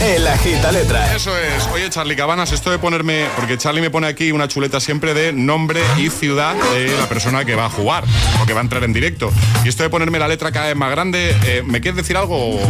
El 0.01 0.25
agita 0.29 0.71
letra. 0.71 1.17
Eso 1.17 1.37
es. 1.37 1.67
Oye, 1.73 1.91
Charlie 1.91 2.15
Cabanas, 2.15 2.53
esto 2.53 2.71
de 2.71 2.79
ponerme. 2.79 3.27
Porque 3.35 3.59
Charlie 3.59 3.81
me 3.81 3.91
pone 3.91 4.07
aquí 4.07 4.31
una 4.31 4.47
chuleta 4.47 4.79
siempre 4.79 5.15
de 5.15 5.33
nombre 5.33 5.81
y 5.99 6.11
ciudad 6.11 6.55
de 6.55 6.97
la 6.97 7.09
persona 7.09 7.45
que 7.45 7.57
va 7.57 7.67
a 7.67 7.71
jugar 7.71 8.05
o 8.41 8.47
que 8.47 8.55
va 8.55 8.61
a 8.61 8.63
entrar 8.63 8.85
en 8.85 8.93
directo. 8.93 9.33
Y 9.65 9.69
esto 9.69 9.83
de 9.83 9.91
ponerme 9.91 10.21
la 10.21 10.29
letra 10.29 10.53
cada 10.53 10.67
vez 10.69 10.77
más 10.77 10.93
grande, 10.93 11.37
eh, 11.45 11.65
¿me 11.67 11.81
quieres 11.81 11.97
decir 11.97 12.17
algo? 12.17 12.61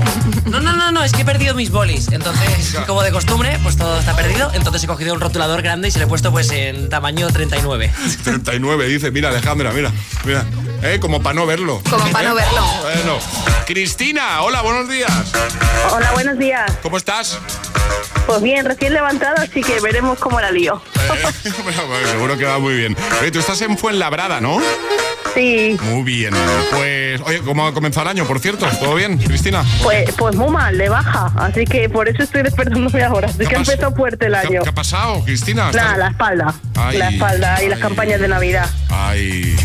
No, 0.47 0.61
no, 0.61 0.73
no, 0.73 0.91
no, 0.91 1.05
es 1.05 1.13
que 1.13 1.23
he 1.23 1.27
perdido 1.27 1.55
mis 1.55 1.71
bolis. 1.71 2.11
Entonces, 2.11 2.75
como 2.87 3.03
de 3.03 3.13
costumbre, 3.13 3.59
pues 3.63 3.77
todo 3.77 3.99
está 3.99 4.17
perdido. 4.17 4.51
Entonces 4.55 4.83
he 4.85 4.87
cogido 4.87 5.13
un 5.13 5.21
rotulador 5.21 5.61
grande 5.61 5.89
y 5.89 5.91
se 5.91 5.99
le 5.99 6.07
he 6.07 6.09
puesto 6.09 6.33
pues 6.33 6.51
en 6.51 6.89
tamaño 6.89 7.29
39. 7.29 7.93
39, 8.25 8.87
dice. 8.89 9.11
Mira, 9.11 9.29
Alejandra, 9.29 9.73
mira, 9.73 9.93
mira. 10.25 10.47
Eh, 10.83 10.99
como 11.01 11.23
para 11.23 11.35
no 11.35 11.47
verlo. 11.47 11.83
Como 11.89 12.07
para 12.11 12.29
no 12.29 12.35
verlo. 12.35 12.67
Bueno. 12.83 13.19
Cristina, 13.67 14.41
hola, 14.43 14.63
buenos 14.63 14.89
días. 14.89 15.13
Hola, 15.93 16.13
buenos 16.13 16.39
días. 16.39 16.73
¿Cómo 16.83 16.97
estás? 16.97 17.39
Pues 18.27 18.43
bien, 18.43 18.65
recién 18.65 18.95
levantado, 18.95 19.37
así 19.39 19.63
que 19.63 19.81
veremos 19.81 20.19
cómo 20.19 20.41
la 20.41 20.51
lío. 20.51 20.81
Eh, 20.95 21.51
bueno, 21.63 21.87
bueno, 21.87 22.09
seguro 22.09 22.39
que 22.39 22.45
va 22.45 22.59
muy 22.59 22.75
bien. 22.75 22.97
Oye, 23.21 23.31
tú 23.31 23.39
estás 23.41 23.61
en 23.61 23.77
Fuenlabrada, 23.77 24.41
¿no? 24.41 24.59
Sí. 25.35 25.77
Muy 25.83 26.03
bien. 26.03 26.35
Pues, 26.71 27.21
oye, 27.27 27.41
¿cómo 27.41 27.67
ha 27.67 27.75
comenzado 27.75 28.11
el 28.11 28.17
año, 28.17 28.27
por 28.27 28.41
cierto? 28.41 28.67
¿Todo 28.81 28.95
bien, 28.95 29.19
Cristina? 29.19 29.65
Pues, 29.83 30.11
pues 30.17 30.35
muy 30.35 30.51
mal, 30.51 30.77
de 30.79 30.89
baja. 30.89 31.31
Así 31.37 31.65
que 31.65 31.89
por 31.89 32.09
eso 32.09 32.23
estoy 32.23 32.43
despertándome 32.43 33.05
ahora. 33.05 33.29
Así 33.29 33.47
que 33.47 33.55
ha 33.55 33.59
empezado 33.59 33.95
fuerte 33.95 34.27
el 34.27 34.35
año. 34.35 34.63
¿Qué 34.63 34.69
ha 34.69 34.75
pasado, 34.75 35.23
Cristina? 35.25 35.71
Nada, 35.73 35.97
la 35.97 36.09
espalda. 36.09 36.55
Ay, 36.75 36.99
la 36.99 37.11
espalda 37.11 37.63
y 37.63 37.69
las 37.69 37.79
campañas 37.79 38.21
de 38.21 38.29
Navidad. 38.29 38.69
Ay, 38.89 39.57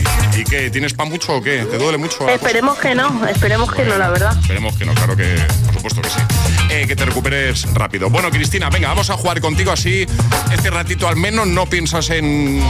¿y 0.43 0.49
qué? 0.49 0.69
¿Tienes 0.69 0.93
pan 0.93 1.09
mucho 1.09 1.37
o 1.37 1.41
qué? 1.41 1.65
¿Te 1.69 1.77
duele 1.77 1.97
mucho? 1.97 2.27
Esperemos 2.29 2.77
que 2.77 2.95
no, 2.95 3.25
esperemos 3.27 3.73
que 3.73 3.83
no, 3.83 3.97
la 3.97 4.09
verdad. 4.09 4.37
Esperemos 4.39 4.75
que 4.77 4.85
no, 4.85 4.93
claro 4.93 5.15
que, 5.15 5.35
por 5.65 5.73
supuesto 5.75 6.01
que 6.01 6.09
sí. 6.09 6.62
Eh, 6.73 6.87
que 6.87 6.95
te 6.95 7.05
recuperes 7.05 7.71
rápido. 7.75 8.09
Bueno, 8.09 8.31
Cristina, 8.31 8.67
venga, 8.71 8.87
vamos 8.87 9.11
a 9.11 9.13
jugar 9.13 9.39
contigo 9.41 9.71
así. 9.71 10.07
Este 10.51 10.71
ratito 10.71 11.07
al 11.07 11.15
menos 11.15 11.45
no 11.45 11.67
piensas 11.67 12.09
en, 12.09 12.63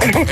en, 0.00 0.28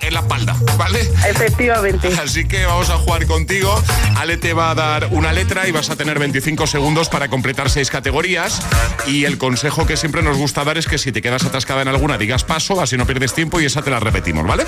en 0.00 0.14
la 0.14 0.20
espalda, 0.20 0.56
¿vale? 0.78 1.00
Efectivamente. 1.28 2.08
Así 2.22 2.48
que 2.48 2.64
vamos 2.64 2.88
a 2.88 2.96
jugar 2.96 3.26
contigo. 3.26 3.82
Ale 4.16 4.38
te 4.38 4.54
va 4.54 4.70
a 4.70 4.74
dar 4.74 5.08
una 5.10 5.30
letra 5.32 5.68
y 5.68 5.72
vas 5.72 5.90
a 5.90 5.96
tener 5.96 6.18
25 6.18 6.66
segundos 6.66 7.10
para 7.10 7.28
completar 7.28 7.68
seis 7.68 7.90
categorías. 7.90 8.62
Y 9.06 9.26
el 9.26 9.36
consejo 9.36 9.86
que 9.86 9.98
siempre 9.98 10.22
nos 10.22 10.38
gusta 10.38 10.64
dar 10.64 10.78
es 10.78 10.86
que 10.86 10.96
si 10.96 11.12
te 11.12 11.20
quedas 11.20 11.44
atascada 11.44 11.82
en 11.82 11.88
alguna, 11.88 12.16
digas 12.16 12.44
paso, 12.44 12.80
así 12.80 12.96
no 12.96 13.06
pierdes 13.06 13.34
tiempo 13.34 13.60
y 13.60 13.66
esa 13.66 13.82
te 13.82 13.90
la 13.90 14.00
repetimos, 14.00 14.46
¿vale? 14.46 14.64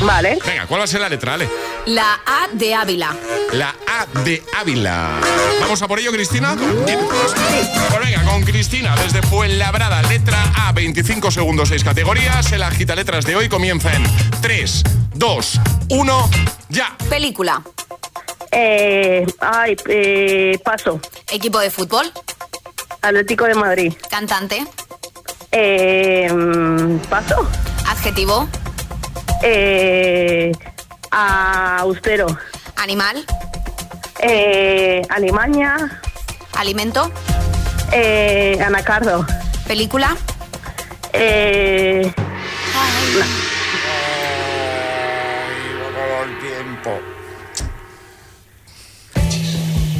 Vale. 0.00 0.38
Venga, 0.46 0.66
¿cuál 0.66 0.80
va 0.80 0.84
a 0.84 0.88
ser 0.88 1.00
la 1.02 1.10
letra, 1.10 1.34
Ale? 1.34 1.50
La 1.84 2.14
A 2.24 2.48
de 2.50 2.74
Ávila. 2.74 3.14
La 3.52 3.74
A 3.86 4.20
de 4.24 4.42
Ávila. 4.58 5.20
¿Vamos 5.60 5.82
a 5.82 5.88
por 5.88 5.98
ello, 5.98 6.12
Cristina? 6.12 6.56
Pues 7.90 8.04
venga, 8.04 8.24
con 8.24 8.42
Cristina 8.42 8.94
desde 8.96 9.22
Fuenlabrada, 9.22 10.02
letra 10.02 10.42
A, 10.56 10.72
25 10.72 11.30
segundos, 11.30 11.68
6 11.68 11.84
categorías. 11.84 12.50
El 12.52 12.62
agita 12.62 12.94
letras 12.94 13.24
de 13.24 13.36
hoy 13.36 13.48
comienza 13.48 13.92
en 13.94 14.04
3, 14.40 14.82
2, 15.14 15.60
1, 15.90 16.30
ya. 16.68 16.96
Película. 17.08 17.62
Eh, 18.50 19.26
ay, 19.40 19.76
eh, 19.88 20.58
paso. 20.64 21.00
Equipo 21.30 21.58
de 21.58 21.70
fútbol. 21.70 22.12
Atlético 23.00 23.44
de 23.44 23.54
Madrid. 23.54 23.92
Cantante. 24.10 24.64
Eh, 25.50 26.30
paso. 27.10 27.48
Adjetivo. 27.88 28.48
Eh, 29.42 30.52
austero. 31.10 32.26
Animal. 32.76 33.24
Eh, 34.20 35.02
alimaña. 35.08 36.00
Alimento. 36.54 37.10
Eh, 37.92 38.58
anacardo. 38.64 39.26
Película. 39.66 40.16
Eh, 41.12 42.12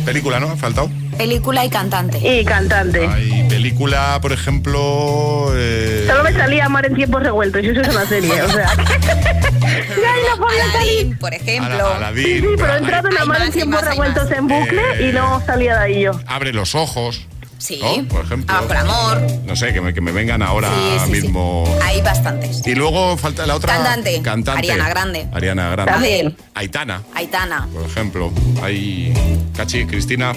Película, 0.04 0.40
¿no? 0.40 0.50
¿Ha 0.50 0.56
faltado? 0.56 0.90
Película 1.16 1.64
y 1.64 1.70
cantante. 1.70 2.18
y 2.18 2.44
cantante. 2.44 3.07
Hay 3.07 3.46
película, 3.48 4.18
por 4.20 4.33
ejemplo... 4.33 5.53
eh, 5.55 6.05
Solo 6.09 6.25
me 6.25 6.33
salía 6.33 6.68
Mar 6.68 6.87
en 6.87 6.94
tiempos 6.94 7.22
revueltos 7.22 7.62
y 7.62 7.68
eso 7.68 7.81
es 7.81 7.88
una 7.88 8.07
serie, 8.07 8.42
o 8.42 8.48
sea. 8.48 8.66
ya 8.77 10.14
ahí 10.14 10.22
no 10.31 10.44
podía 10.44 10.72
salir. 10.72 11.18
Por 11.18 11.35
ejemplo. 11.35 11.87
Sí, 12.14 12.40
sí, 12.40 12.46
pero 12.57 12.75
he 12.75 12.79
entrado 12.79 13.09
en 13.09 13.14
la 13.14 13.25
Mar 13.25 13.42
en 13.42 13.53
tiempos 13.53 13.83
revueltos 13.85 14.31
en 14.31 14.48
bucle 14.48 14.83
Eh, 14.98 15.09
y 15.11 15.12
no 15.12 15.40
salía 15.46 15.77
de 15.79 15.85
ahí 15.85 16.01
yo. 16.03 16.12
Abre 16.27 16.53
los 16.53 16.75
ojos. 16.75 17.27
Sí. 17.62 17.81
¿no? 17.81 18.09
Por 18.09 18.25
ejemplo. 18.25 18.55
Ah, 18.57 18.62
por 18.66 18.77
amor. 18.77 19.20
No 19.46 19.55
sé, 19.55 19.72
que 19.72 19.81
me, 19.81 19.94
que 19.94 20.01
me 20.01 20.11
vengan 20.12 20.42
ahora 20.42 20.68
Sí, 20.68 20.98
sí, 20.98 21.05
sí. 21.07 21.11
mismo. 21.22 21.64
Hay 21.83 22.01
bastantes. 22.03 22.66
Y 22.66 22.75
luego 22.75 23.16
falta 23.16 23.46
la 23.46 23.55
otra. 23.55 23.75
Cantante. 23.75 24.20
Cantante. 24.20 24.59
Ariana 24.72 24.88
Grande. 24.88 25.27
Ariana 25.33 25.70
Grande. 25.70 25.92
También. 25.92 26.37
Aitana, 26.55 27.03
Aitana. 27.14 27.68
por 27.72 27.85
ejemplo. 27.87 28.33
Hay. 28.62 29.12
Cachi, 29.57 29.85
Cristina. 29.87 30.33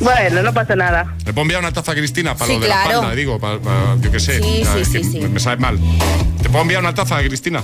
Bueno, 0.00 0.42
no 0.42 0.52
pasa 0.54 0.76
nada. 0.76 1.14
¿Le 1.24 1.32
puedo 1.32 1.42
enviar 1.42 1.60
una 1.60 1.72
taza 1.72 1.92
a 1.92 1.94
Cristina 1.94 2.34
para 2.36 2.46
Sí, 2.46 2.54
lo 2.54 2.60
de 2.60 2.68
la 2.68 2.74
claro. 2.82 2.90
espalda? 2.98 3.14
Digo, 3.16 3.38
para, 3.38 3.58
para- 3.58 3.96
yo 4.00 4.10
qué 4.12 4.20
sé. 4.20 4.40
Sí, 4.42 4.64
sí, 4.84 5.10
que. 5.12 5.20
Me, 5.20 5.28
me 5.28 5.40
sabe 5.40 5.56
mal. 5.56 5.78
¿Te 6.42 6.48
puedo 6.48 6.62
enviar 6.62 6.80
una 6.80 6.94
taza 6.94 7.16
a 7.16 7.22
Cristina? 7.22 7.62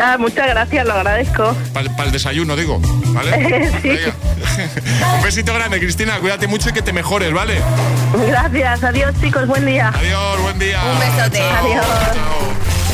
Ah, 0.00 0.16
muchas 0.18 0.46
gracias, 0.48 0.86
lo 0.86 0.94
agradezco. 0.94 1.54
Para 1.72 2.04
el 2.04 2.12
desayuno, 2.12 2.56
digo. 2.56 2.80
¿Vale? 3.08 3.72
Sí. 3.82 3.90
Un 5.16 5.22
besito 5.22 5.54
grande, 5.54 5.78
Cristina. 5.78 6.18
Cuídate 6.18 6.46
mucho 6.48 6.70
y 6.70 6.72
que 6.72 6.82
te 6.82 6.92
mejores, 6.92 7.32
¿vale? 7.32 7.60
Gracias, 8.26 8.82
adiós 8.82 9.14
chicos, 9.20 9.46
buen 9.46 9.64
día. 9.66 9.92
Adiós, 9.94 10.42
buen 10.42 10.58
día. 10.58 10.80
Un 10.84 10.98
besote. 10.98 11.38
Chao. 11.38 11.66
Adiós. 11.66 11.86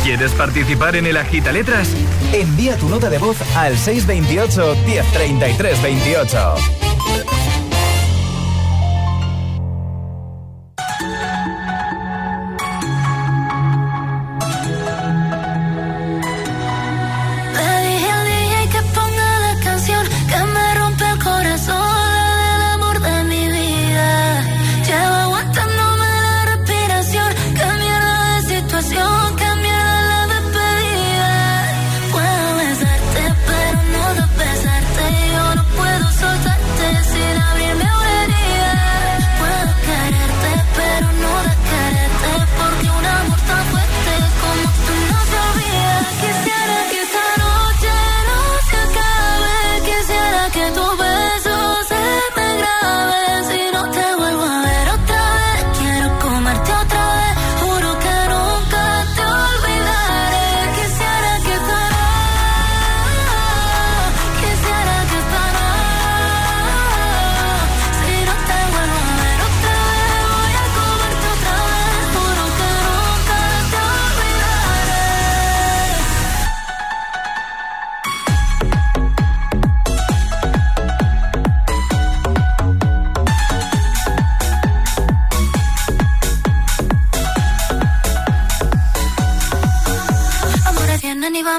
¿Quieres 0.03 0.33
participar 0.33 0.97
en 0.97 1.07
el 1.07 1.17
agita 1.17 1.53
letras? 1.53 1.89
Envía 2.33 2.77
tu 2.77 2.89
nota 2.89 3.09
de 3.09 3.19
voz 3.19 3.39
al 3.57 3.79
628 3.79 4.77
1033 4.87 5.83
28. 5.83 6.55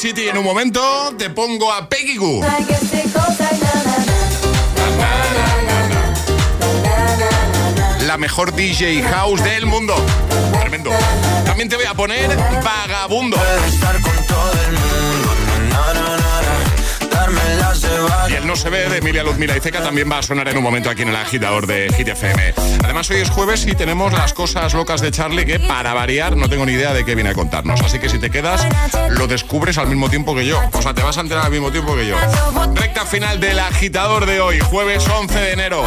City. 0.00 0.28
En 0.28 0.38
un 0.38 0.44
momento 0.44 1.14
te 1.18 1.28
pongo 1.28 1.70
a 1.70 1.86
Peggy 1.86 2.16
Goo. 2.16 2.40
La 8.06 8.16
mejor 8.16 8.54
DJ 8.54 9.02
house 9.02 9.44
del 9.44 9.66
mundo. 9.66 9.94
Tremendo. 10.58 10.90
También 11.44 11.68
te 11.68 11.76
voy 11.76 11.84
a 11.84 11.92
poner 11.92 12.34
Vagabundo. 12.64 13.36
El 13.36 14.89
se 18.60 18.68
ve 18.68 18.90
de 18.90 18.98
Emilia 18.98 19.24
y 19.56 19.60
Ceca 19.60 19.82
también 19.82 20.10
va 20.12 20.18
a 20.18 20.22
sonar 20.22 20.46
en 20.48 20.58
un 20.58 20.62
momento 20.62 20.90
aquí 20.90 21.00
en 21.00 21.08
el 21.08 21.16
agitador 21.16 21.66
de 21.66 21.90
Hit 21.96 22.08
FM. 22.08 22.52
Además, 22.84 23.08
hoy 23.08 23.16
es 23.16 23.30
jueves 23.30 23.66
y 23.66 23.74
tenemos 23.74 24.12
las 24.12 24.34
cosas 24.34 24.74
locas 24.74 25.00
de 25.00 25.10
Charlie 25.10 25.46
que, 25.46 25.58
para 25.60 25.94
variar, 25.94 26.36
no 26.36 26.46
tengo 26.46 26.66
ni 26.66 26.72
idea 26.72 26.92
de 26.92 27.02
qué 27.06 27.14
viene 27.14 27.30
a 27.30 27.34
contarnos. 27.34 27.80
Así 27.80 27.98
que 27.98 28.10
si 28.10 28.18
te 28.18 28.28
quedas, 28.28 28.66
lo 29.12 29.26
descubres 29.26 29.78
al 29.78 29.86
mismo 29.86 30.10
tiempo 30.10 30.34
que 30.34 30.44
yo. 30.44 30.60
O 30.74 30.82
sea, 30.82 30.92
te 30.92 31.02
vas 31.02 31.16
a 31.16 31.22
enterar 31.22 31.46
al 31.46 31.52
mismo 31.52 31.70
tiempo 31.70 31.96
que 31.96 32.06
yo. 32.06 32.16
Recta 32.74 33.06
final 33.06 33.40
del 33.40 33.58
agitador 33.60 34.26
de 34.26 34.42
hoy, 34.42 34.60
jueves 34.60 35.08
11 35.08 35.38
de 35.38 35.52
enero. 35.52 35.82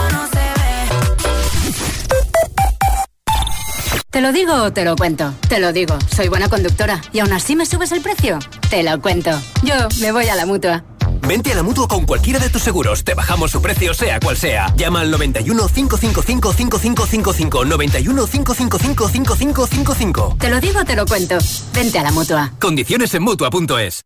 ¿Te 4.10 4.22
lo 4.22 4.32
digo 4.32 4.54
o 4.64 4.74
te 4.74 4.84
lo 4.84 4.96
cuento? 4.96 5.34
Te 5.48 5.60
lo 5.60 5.74
digo, 5.74 5.98
soy 6.16 6.28
buena 6.28 6.50
conductora. 6.50 7.02
¿Y 7.12 7.20
aún 7.20 7.34
así 7.34 7.56
me 7.56 7.68
subes 7.68 7.92
el 7.92 8.02
precio? 8.02 8.40
Te 8.72 8.82
lo 8.82 9.00
cuento. 9.00 9.32
Yo 9.64 9.76
me 10.02 10.12
voy 10.12 10.28
a 10.28 10.36
la 10.36 10.48
mutua. 10.48 10.84
Vente 11.28 11.52
a 11.52 11.56
la 11.56 11.64
mutua 11.64 11.88
con 11.88 12.06
cualquiera 12.06 12.40
de 12.40 12.50
tus 12.50 12.62
seguros. 12.62 13.04
Te 13.04 13.14
bajamos 13.14 13.52
su 13.52 13.62
precio, 13.62 13.94
sea 13.94 14.20
cual 14.20 14.38
sea. 14.38 14.74
Llama 14.76 15.02
al 15.02 15.12
91 15.12 15.68
555 15.68 16.54
5555. 16.54 17.66
91 17.66 18.28
555 18.28 19.08
5555. 19.10 20.36
Te 20.40 20.50
lo 20.50 20.60
digo 20.60 20.80
o 20.80 20.86
te 20.86 20.96
lo 20.96 21.06
cuento. 21.06 21.38
Vente 21.74 22.00
a 22.00 22.04
la 22.04 22.12
mutua. 22.12 22.52
Condiciones 22.60 23.14
en 23.14 23.24
mutua.es. 23.24 24.06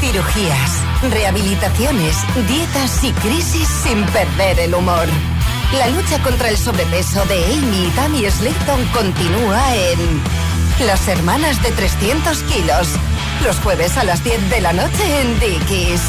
Cirugías, 0.00 0.70
rehabilitaciones, 1.10 2.16
dietas 2.48 3.04
y 3.04 3.12
crisis 3.12 3.68
sin 3.68 4.02
perder 4.06 4.60
el 4.60 4.74
humor. 4.74 5.06
La 5.76 5.88
lucha 5.88 6.22
contra 6.22 6.48
el 6.48 6.56
sobrepeso 6.56 7.24
de 7.26 7.44
Amy 7.44 7.86
y 7.86 7.90
Tammy 7.94 8.30
Slayton 8.30 8.84
continúa 8.92 9.76
en 9.76 10.20
Las 10.86 11.08
Hermanas 11.08 11.62
de 11.62 11.72
300 11.72 12.38
kilos. 12.44 12.88
Los 13.44 13.56
jueves 13.58 13.98
a 13.98 14.04
las 14.04 14.24
10 14.24 14.48
de 14.48 14.60
la 14.62 14.72
noche 14.72 15.20
en 15.20 15.38
Dickies. 15.38 16.00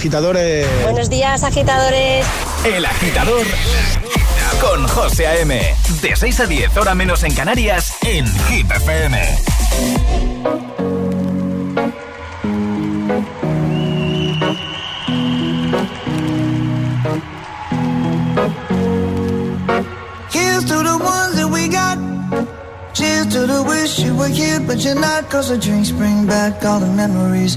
agitadores. 0.00 0.66
Buenos 0.82 1.10
días, 1.10 1.44
agitadores. 1.44 2.26
El 2.64 2.86
Agitador 2.86 3.44
con 4.58 4.88
José 4.88 5.26
A.M. 5.26 5.60
De 6.00 6.16
6 6.16 6.40
a 6.40 6.46
10, 6.46 6.76
hora 6.78 6.94
menos 6.94 7.22
en 7.22 7.34
Canarias, 7.34 7.92
en 8.00 8.26
Hit 8.46 8.70
FM. 8.70 9.18
Here's 20.32 20.64
to 20.64 20.82
the 20.82 20.96
ones 20.96 21.36
that 21.36 21.50
we 21.52 21.68
got. 21.68 21.98
Cheers 22.94 23.26
to 23.34 23.46
the 23.46 23.62
wish 23.62 23.98
you 24.00 24.16
were 24.16 24.28
here, 24.28 24.60
but 24.60 24.82
you're 24.82 24.98
not. 24.98 25.30
Cause 25.30 25.50
the 25.50 25.58
drinks 25.58 25.90
bring 25.90 26.26
back 26.26 26.64
all 26.64 26.80
the 26.80 26.86
memories 26.86 27.56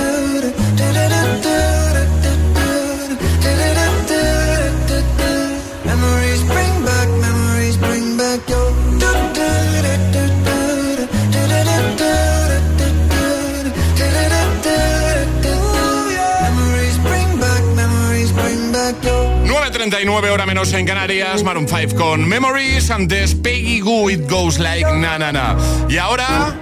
9.39 20.05 20.31
hora 20.31 20.45
menos 20.45 20.73
en 20.73 20.85
Canarias, 20.85 21.43
Maroon 21.43 21.67
5 21.67 21.95
con 21.95 22.27
Memories, 22.27 22.89
antes 22.89 23.35
Peggy 23.35 23.81
Goo, 23.81 24.09
It 24.09 24.27
Goes 24.29 24.57
Like 24.57 24.91
Na 24.93 25.19
Na 25.19 25.31
Na. 25.31 25.55
Y 25.89 25.97
ahora, 25.97 26.55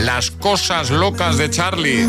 las 0.00 0.32
cosas 0.32 0.90
locas 0.90 1.38
de 1.38 1.48
Charlie. 1.48 2.08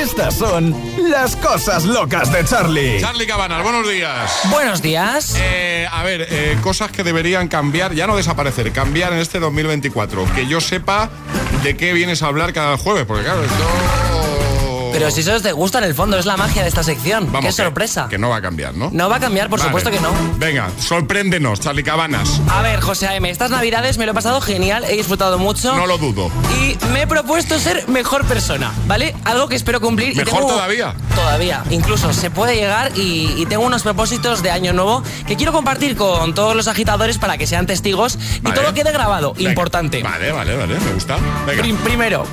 Estas 0.00 0.34
son 0.34 0.74
las 1.10 1.34
cosas 1.36 1.84
locas 1.84 2.30
de 2.32 2.44
Charlie. 2.44 3.00
Charlie 3.00 3.26
Cabanas, 3.26 3.62
buenos 3.64 3.88
días. 3.88 4.40
Buenos 4.50 4.82
días. 4.82 5.34
Eh, 5.36 5.88
a 5.90 6.02
ver, 6.04 6.28
eh, 6.30 6.56
cosas 6.62 6.92
que 6.92 7.02
deberían 7.02 7.48
cambiar, 7.48 7.92
ya 7.92 8.06
no 8.06 8.16
desaparecer, 8.16 8.70
cambiar 8.72 9.12
en 9.12 9.18
este 9.18 9.40
2024. 9.40 10.32
Que 10.34 10.46
yo 10.46 10.60
sepa 10.60 11.10
de 11.64 11.76
qué 11.76 11.92
vienes 11.92 12.22
a 12.22 12.28
hablar 12.28 12.52
cada 12.52 12.76
jueves, 12.76 13.04
porque 13.04 13.24
claro, 13.24 13.42
esto... 13.42 14.07
Pero 14.92 15.10
si 15.10 15.20
eso 15.20 15.40
te 15.40 15.52
gusta 15.52 15.78
en 15.78 15.84
el 15.84 15.94
fondo, 15.94 16.18
es 16.18 16.26
la 16.26 16.36
magia 16.36 16.62
de 16.62 16.68
esta 16.68 16.82
sección. 16.82 17.26
Vamos, 17.26 17.40
Qué 17.40 17.46
que- 17.48 17.52
sorpresa. 17.64 18.06
Que, 18.08 18.18
no 18.18 18.28
va 18.30 18.36
a 18.36 18.42
cambiar, 18.42 18.74
¿no? 18.74 18.90
No 18.92 19.08
va 19.08 19.16
a 19.16 19.20
cambiar, 19.20 19.48
por 19.48 19.58
Vale. 19.58 19.68
supuesto 19.68 19.90
que 19.90 20.00
no. 20.00 20.10
Venga, 20.38 20.70
sorpréndenos, 20.78 21.60
Charlie 21.60 21.82
Cabanas. 21.84 22.40
A 22.50 22.62
ver, 22.62 22.80
José 22.80 23.06
A.M., 23.08 23.28
estas 23.30 23.50
navidades 23.50 23.98
me 23.98 24.04
lo 24.06 24.12
he 24.12 24.14
pasado 24.14 24.40
genial, 24.40 24.84
he 24.88 24.96
disfrutado 24.96 25.38
mucho. 25.38 25.74
No 25.76 25.86
lo 25.86 25.98
dudo. 25.98 26.30
Y 26.60 26.76
me 26.92 27.02
he 27.02 27.06
propuesto 27.06 27.58
ser 27.58 27.88
mejor 27.88 28.24
persona, 28.26 28.72
¿vale? 28.86 29.14
Algo 29.24 29.48
que 29.48 29.56
espero 29.56 29.80
cumplir. 29.80 30.12
y 30.12 30.16
¿Mejor 30.16 30.40
tengo- 30.40 30.48
todavía? 30.54 30.94
Todavía. 31.14 31.62
Incluso 31.70 32.12
se 32.12 32.30
puede 32.30 32.54
llegar 32.56 32.92
y, 32.96 33.32
y 33.36 33.46
tengo 33.46 33.64
unos 33.64 33.82
propósitos 33.82 34.42
de 34.42 34.50
año 34.50 34.72
nuevo 34.72 35.02
que 35.26 35.36
quiero 35.36 35.52
compartir 35.52 35.96
con 35.96 36.34
todos 36.34 36.54
los 36.56 36.68
agitadores 36.68 37.18
para 37.18 37.38
que 37.38 37.46
sean 37.46 37.66
testigos 37.66 38.18
y 38.36 38.52
todo 38.52 38.72
quede 38.74 38.92
grabado. 38.92 39.34
Venga. 39.34 39.50
Importante. 39.50 40.02
Vale, 40.02 40.32
vale, 40.32 40.56
vale, 40.56 40.78
me 40.78 40.92
gusta. 40.92 41.16
Venga. 41.46 41.62
Prim- 41.62 41.76
primero, 41.78 42.24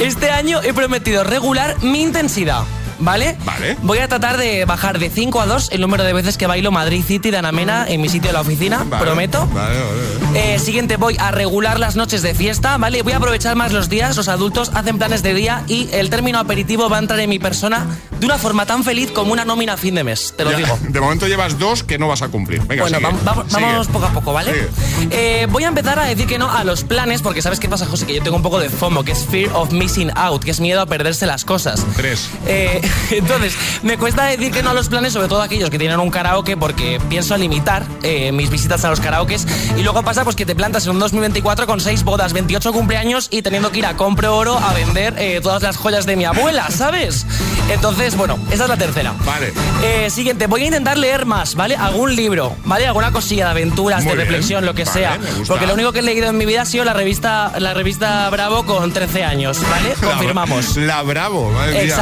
este 0.00 0.30
año 0.30 0.62
he 0.62 0.72
prometido 0.72 1.24
regular 1.24 1.76
mi 1.82 2.00
intensidad. 2.00 2.64
¿Vale? 3.00 3.36
Vale. 3.44 3.76
Voy 3.82 3.98
a 3.98 4.08
tratar 4.08 4.36
de 4.36 4.64
bajar 4.64 4.98
de 4.98 5.10
5 5.10 5.40
a 5.40 5.46
2 5.46 5.70
el 5.72 5.80
número 5.80 6.04
de 6.04 6.12
veces 6.12 6.36
que 6.36 6.46
bailo 6.46 6.70
Madrid 6.70 7.02
City 7.06 7.30
de 7.30 7.38
Anamena 7.38 7.86
en 7.88 8.00
mi 8.00 8.08
sitio 8.08 8.28
de 8.28 8.34
la 8.34 8.40
oficina, 8.42 8.84
Vale, 8.84 9.04
prometo. 9.04 9.46
Vale, 9.52 9.76
vale. 9.78 10.54
Eh, 10.54 10.58
siguiente, 10.58 10.96
voy 10.96 11.16
a 11.18 11.30
regular 11.30 11.78
las 11.80 11.96
noches 11.96 12.22
de 12.22 12.34
fiesta, 12.34 12.76
¿vale? 12.78 13.02
Voy 13.02 13.12
a 13.12 13.16
aprovechar 13.16 13.56
más 13.56 13.72
los 13.72 13.88
días, 13.88 14.16
los 14.16 14.28
adultos 14.28 14.70
hacen 14.74 14.98
planes 14.98 15.22
de 15.22 15.34
día 15.34 15.64
y 15.66 15.88
el 15.92 16.10
término 16.10 16.38
aperitivo 16.38 16.88
va 16.88 16.96
a 16.96 17.00
entrar 17.00 17.18
en 17.20 17.30
mi 17.30 17.38
persona 17.38 17.86
de 18.20 18.26
una 18.26 18.36
forma 18.38 18.66
tan 18.66 18.84
feliz 18.84 19.10
como 19.10 19.32
una 19.32 19.44
nómina 19.44 19.72
a 19.72 19.76
fin 19.76 19.94
de 19.94 20.04
mes, 20.04 20.34
te 20.36 20.44
lo 20.44 20.50
Ya, 20.52 20.58
digo. 20.58 20.78
De 20.88 21.00
momento 21.00 21.26
llevas 21.26 21.58
dos 21.58 21.82
que 21.82 21.98
no 21.98 22.06
vas 22.08 22.22
a 22.22 22.28
cumplir. 22.28 22.60
Venga, 22.66 22.82
Bueno, 22.82 22.98
sigue. 22.98 23.10
vam- 23.10 23.20
vam- 23.24 23.48
Sigue. 23.48 23.62
vamos 23.62 23.86
poco 23.88 24.06
a 24.06 24.10
poco, 24.10 24.32
¿vale? 24.32 24.68
Eh, 25.10 25.46
voy 25.50 25.64
a 25.64 25.68
empezar 25.68 25.98
a 25.98 26.04
decir 26.04 26.26
que 26.26 26.38
no 26.38 26.50
a 26.50 26.64
los 26.64 26.84
planes, 26.84 27.22
porque 27.22 27.40
¿sabes 27.42 27.58
qué 27.58 27.68
pasa, 27.68 27.86
José? 27.86 28.06
Que 28.06 28.14
yo 28.16 28.22
tengo 28.22 28.36
un 28.36 28.42
poco 28.42 28.58
de 28.60 28.68
FOMO, 28.68 29.04
que 29.04 29.12
es 29.12 29.24
Fear 29.26 29.50
of 29.54 29.72
Missing 29.72 30.12
Out, 30.16 30.44
que 30.44 30.50
es 30.50 30.60
miedo 30.60 30.80
a 30.82 30.86
perderse 30.86 31.26
las 31.26 31.44
cosas. 31.44 31.84
Tres. 31.96 32.28
Eh, 32.46 32.80
entonces, 33.10 33.54
me 33.82 33.98
cuesta 33.98 34.24
decir 34.24 34.52
que 34.52 34.62
no 34.62 34.70
a 34.70 34.74
los 34.74 34.88
planes, 34.88 35.12
sobre 35.12 35.28
todo 35.28 35.42
aquellos 35.42 35.70
que 35.70 35.78
tienen 35.78 35.98
un 36.00 36.10
karaoke, 36.10 36.56
porque 36.56 37.00
pienso 37.08 37.36
limitar 37.36 37.84
eh, 38.02 38.32
mis 38.32 38.50
visitas 38.50 38.84
a 38.84 38.90
los 38.90 39.00
karaokes. 39.00 39.46
Y 39.76 39.82
luego 39.82 40.02
pasa 40.02 40.24
pues 40.24 40.36
que 40.36 40.46
te 40.46 40.54
plantas 40.54 40.84
en 40.86 40.92
un 40.92 40.98
2024 40.98 41.66
con 41.66 41.80
6 41.80 42.04
bodas, 42.04 42.32
28 42.32 42.72
cumpleaños 42.72 43.28
y 43.30 43.42
teniendo 43.42 43.70
que 43.70 43.80
ir 43.80 43.86
a 43.86 43.96
compro 43.96 44.36
oro 44.36 44.58
a 44.58 44.72
vender 44.74 45.14
eh, 45.18 45.40
todas 45.42 45.62
las 45.62 45.76
joyas 45.76 46.06
de 46.06 46.16
mi 46.16 46.24
abuela, 46.24 46.68
¿sabes? 46.70 47.26
Entonces, 47.70 48.16
bueno, 48.16 48.38
esa 48.50 48.64
es 48.64 48.68
la 48.68 48.76
tercera. 48.76 49.14
Vale. 49.24 49.52
Eh, 49.82 50.10
siguiente, 50.10 50.46
voy 50.46 50.62
a 50.62 50.66
intentar 50.66 50.98
leer 50.98 51.26
más, 51.26 51.54
¿vale? 51.54 51.76
Algún 51.76 52.14
libro, 52.16 52.56
¿vale? 52.64 52.86
Alguna 52.86 53.12
cosilla 53.12 53.44
de 53.46 53.50
aventuras, 53.52 54.02
Muy 54.02 54.10
de 54.10 54.16
bien. 54.16 54.28
reflexión, 54.28 54.66
lo 54.66 54.74
que 54.74 54.84
Vale, 54.84 54.98
sea. 54.98 55.18
Porque 55.46 55.66
lo 55.66 55.74
único 55.74 55.92
que 55.92 56.00
he 56.00 56.02
leído 56.02 56.28
en 56.28 56.36
mi 56.36 56.46
vida 56.46 56.62
ha 56.62 56.66
sido 56.66 56.84
la 56.84 56.92
revista, 56.92 57.52
la 57.58 57.74
revista 57.74 58.28
Bravo 58.30 58.64
con 58.64 58.92
13 58.92 59.24
años, 59.24 59.58
¿vale? 59.70 59.94
Confirmamos. 60.00 60.76
La, 60.76 61.02
Bravo, 61.02 61.50
madre 61.50 61.84
mía. 61.84 61.96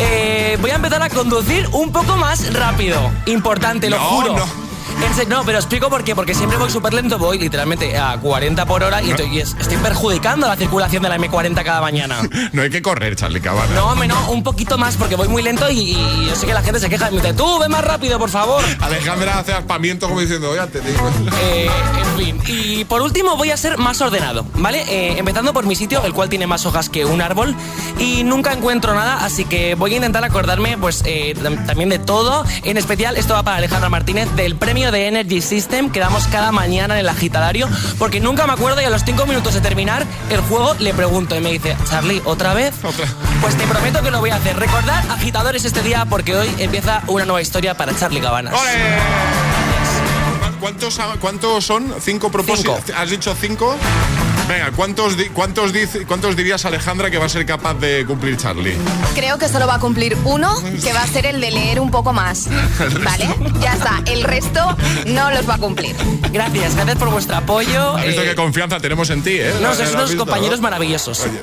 Eh, 0.00 0.56
voy 0.60 0.70
a 0.70 0.76
empezar 0.76 1.02
a 1.02 1.08
conducir 1.08 1.68
un 1.72 1.90
poco 1.92 2.16
más 2.16 2.52
rápido. 2.54 2.98
Importante, 3.26 3.90
lo 3.90 3.96
No, 3.98 4.04
juro. 4.04 4.36
no. 4.36 4.67
No, 5.28 5.44
pero 5.44 5.58
explico 5.58 5.90
por 5.90 6.04
qué. 6.04 6.14
Porque 6.14 6.34
siempre 6.34 6.56
voy 6.58 6.70
súper 6.70 6.94
lento, 6.94 7.18
voy 7.18 7.38
literalmente 7.38 7.98
a 7.98 8.16
40 8.18 8.64
por 8.66 8.82
hora 8.82 9.02
y, 9.02 9.10
estoy, 9.10 9.26
y 9.36 9.40
es- 9.40 9.56
estoy 9.58 9.76
perjudicando 9.78 10.46
la 10.46 10.56
circulación 10.56 11.02
de 11.02 11.08
la 11.08 11.18
M40 11.18 11.62
cada 11.64 11.80
mañana. 11.80 12.16
No 12.52 12.62
hay 12.62 12.70
que 12.70 12.80
correr, 12.82 13.14
Charlie 13.16 13.40
Cabanas. 13.40 13.70
No, 13.74 13.94
me 13.96 14.06
no, 14.08 14.30
un 14.30 14.42
poquito 14.42 14.78
más 14.78 14.96
porque 14.96 15.16
voy 15.16 15.28
muy 15.28 15.42
lento 15.42 15.68
y, 15.70 15.78
y 15.92 16.26
yo 16.28 16.34
sé 16.34 16.46
que 16.46 16.54
la 16.54 16.62
gente 16.62 16.80
se 16.80 16.88
queja 16.88 17.08
y 17.10 17.14
me 17.14 17.20
dice, 17.20 17.34
tú, 17.34 17.58
ve 17.58 17.68
más 17.68 17.84
rápido, 17.84 18.18
por 18.18 18.30
favor. 18.30 18.62
Alejandra 18.80 19.38
hace 19.38 19.52
aspamiento 19.52 20.08
como 20.08 20.20
diciendo, 20.20 20.54
ya 20.54 20.66
te 20.66 20.80
digo. 20.80 21.10
Eh, 21.42 21.68
en 21.98 22.16
fin, 22.16 22.40
y 22.46 22.84
por 22.84 23.02
último 23.02 23.36
voy 23.36 23.50
a 23.50 23.56
ser 23.56 23.76
más 23.78 24.00
ordenado, 24.00 24.46
¿vale? 24.54 24.82
Eh, 24.88 25.18
empezando 25.18 25.52
por 25.52 25.66
mi 25.66 25.76
sitio, 25.76 26.02
el 26.04 26.14
cual 26.14 26.28
tiene 26.28 26.46
más 26.46 26.64
hojas 26.64 26.88
que 26.88 27.04
un 27.04 27.20
árbol 27.20 27.54
y 27.98 28.24
nunca 28.24 28.52
encuentro 28.52 28.94
nada, 28.94 29.24
así 29.24 29.44
que 29.44 29.74
voy 29.74 29.92
a 29.92 29.96
intentar 29.96 30.24
acordarme 30.24 30.78
pues 30.78 31.02
eh, 31.04 31.34
tam- 31.36 31.66
también 31.66 31.88
de 31.90 31.98
todo. 31.98 32.44
En 32.64 32.76
especial, 32.76 33.16
esto 33.16 33.34
va 33.34 33.42
para 33.42 33.58
Alejandra 33.58 33.88
Martínez, 33.90 34.28
del 34.36 34.56
premio 34.56 34.77
de 34.78 35.08
Energy 35.08 35.40
System 35.42 35.90
que 35.90 35.98
damos 35.98 36.28
cada 36.28 36.52
mañana 36.52 36.94
en 36.94 37.00
el 37.00 37.08
agitadario, 37.08 37.68
porque 37.98 38.20
nunca 38.20 38.46
me 38.46 38.52
acuerdo 38.52 38.80
y 38.80 38.84
a 38.84 38.90
los 38.90 39.04
cinco 39.04 39.26
minutos 39.26 39.52
de 39.54 39.60
terminar 39.60 40.06
el 40.30 40.40
juego 40.42 40.74
le 40.78 40.94
pregunto 40.94 41.34
y 41.34 41.40
me 41.40 41.50
dice, 41.50 41.76
Charlie, 41.90 42.22
¿otra 42.24 42.54
vez? 42.54 42.72
Pues 43.40 43.56
te 43.56 43.66
prometo 43.66 44.02
que 44.02 44.12
lo 44.12 44.20
voy 44.20 44.30
a 44.30 44.36
hacer. 44.36 44.56
Recordad, 44.56 45.04
agitadores, 45.10 45.64
este 45.64 45.82
día 45.82 46.06
porque 46.08 46.36
hoy 46.36 46.48
empieza 46.58 47.02
una 47.08 47.24
nueva 47.24 47.42
historia 47.42 47.76
para 47.76 47.94
Charlie 47.96 48.20
Cabanas. 48.20 48.54
¿Cuántos, 50.60 51.00
¿Cuántos 51.20 51.64
son? 51.64 51.92
¿Cinco 52.00 52.30
propósitos? 52.30 52.78
¿Has 52.96 53.10
dicho 53.10 53.34
cinco? 53.38 53.76
Venga, 54.48 54.70
¿cuántos, 54.74 55.16
di- 55.18 55.26
cuántos, 55.26 55.72
¿cuántos 56.06 56.34
dirías, 56.34 56.64
Alejandra, 56.64 57.10
que 57.10 57.18
va 57.18 57.26
a 57.26 57.28
ser 57.28 57.44
capaz 57.44 57.74
de 57.74 58.06
cumplir 58.06 58.36
Charlie? 58.38 58.76
Creo 59.14 59.36
que 59.38 59.46
solo 59.48 59.66
va 59.66 59.74
a 59.74 59.78
cumplir 59.78 60.16
uno, 60.24 60.56
que 60.82 60.92
va 60.94 61.02
a 61.02 61.06
ser 61.06 61.26
el 61.26 61.38
de 61.40 61.50
leer 61.50 61.80
un 61.80 61.90
poco 61.90 62.14
más. 62.14 62.48
¿Vale? 63.04 63.28
Ya 63.60 63.74
está. 63.74 64.00
El 64.06 64.22
resto 64.24 64.74
no 65.06 65.30
los 65.30 65.46
va 65.48 65.54
a 65.54 65.58
cumplir. 65.58 65.94
Gracias, 66.32 66.74
gracias 66.76 66.96
por 66.96 67.10
vuestro 67.10 67.36
apoyo. 67.36 67.96
¿Has 67.96 68.06
visto 68.06 68.22
Eh, 68.22 68.26
qué 68.30 68.34
confianza 68.34 68.80
tenemos 68.80 69.10
en 69.10 69.22
ti, 69.22 69.32
eh? 69.38 69.52
no, 69.60 69.68
¿Lo 69.68 69.74
sois 69.74 69.90
unos 69.92 70.08
visto, 70.10 70.24
compañeros 70.24 70.60
no? 70.60 70.62
maravillosos. 70.62 71.20
Oye, 71.20 71.42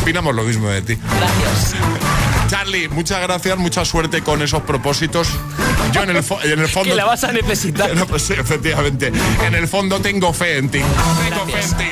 opinamos 0.00 0.34
lo 0.34 0.42
mismo 0.44 0.68
de 0.70 0.80
ti. 0.80 0.96
Gracias. 0.96 1.74
Charlie, 2.48 2.88
muchas 2.88 3.20
gracias, 3.20 3.58
mucha 3.58 3.84
suerte 3.84 4.22
con 4.22 4.40
esos 4.42 4.62
propósitos. 4.62 5.28
Yo 5.92 6.02
en 6.02 6.10
el, 6.10 6.22
fo- 6.24 6.42
en 6.42 6.58
el 6.58 6.68
fondo... 6.72 6.90
Que 6.90 6.96
la 6.96 7.04
vas 7.04 7.24
a 7.24 7.32
necesitar. 7.32 7.94
No, 7.94 8.06
pues 8.06 8.22
sí, 8.22 8.34
efectivamente. 8.34 9.12
En 9.46 9.54
el 9.54 9.68
fondo 9.68 10.00
tengo 10.00 10.32
fe 10.32 10.58
en 10.58 10.68
ti. 10.70 10.80
Tengo 11.28 11.46
fe 11.46 11.60
en 11.62 11.76
ti. 11.76 11.84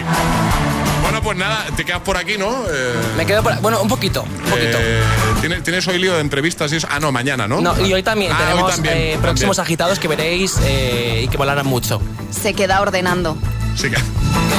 Bueno, 1.02 1.22
pues 1.22 1.38
nada, 1.38 1.64
te 1.76 1.84
quedas 1.84 2.00
por 2.02 2.16
aquí, 2.16 2.36
¿no? 2.36 2.64
Eh, 2.70 2.94
Me 3.16 3.24
quedo 3.24 3.42
por... 3.42 3.58
Bueno, 3.60 3.80
un 3.80 3.88
poquito, 3.88 4.22
un 4.22 4.50
poquito. 4.50 4.78
eh, 4.80 5.02
¿tienes, 5.40 5.62
tienes 5.62 5.86
hoy 5.88 5.98
lío 5.98 6.14
de 6.14 6.20
entrevistas 6.20 6.70
y 6.72 6.76
eso? 6.76 6.86
Ah, 6.90 7.00
no, 7.00 7.10
mañana, 7.12 7.48
¿no? 7.48 7.60
No, 7.60 7.74
y 7.84 7.92
hoy 7.92 8.02
también 8.02 8.32
Ah, 8.32 8.36
hoy 8.40 8.44
tenemos 8.48 8.70
también, 8.72 8.94
eh, 8.94 8.98
también. 9.00 9.20
próximos 9.22 9.58
agitados 9.58 9.98
que 9.98 10.08
veréis 10.08 10.56
eh, 10.64 11.22
y 11.24 11.28
que 11.28 11.36
volarán 11.36 11.66
mucho. 11.66 12.00
Se 12.30 12.52
queda 12.54 12.80
ordenando. 12.80 13.36
Sí, 13.76 13.88
que... 13.90 13.96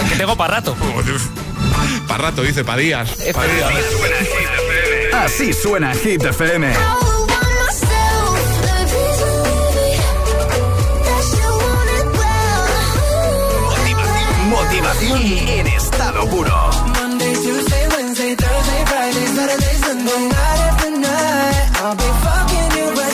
Que 0.10 0.16
tengo 0.18 0.36
para 0.36 0.56
rato. 0.56 0.76
Para 2.08 2.24
rato, 2.24 2.42
dice, 2.42 2.64
para 2.64 2.78
días. 2.80 3.12
Pa' 3.34 3.44
días. 3.46 3.72
Así 5.14 5.54
suena 5.54 5.94
Hit 5.94 6.24
FM. 6.24 6.74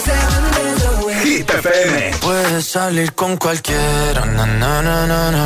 Seven 0.10 0.44
days 0.58 0.82
a 0.90 1.06
week. 1.06 1.18
Hit 1.26 1.50
FM. 1.50 2.12
Puedes 2.22 2.66
salir 2.66 3.14
con 3.14 3.38
cualquiera, 3.38 4.26
na 4.26 4.46
na 4.46 4.82
na 4.82 5.06
na 5.06 5.32
na. 5.32 5.46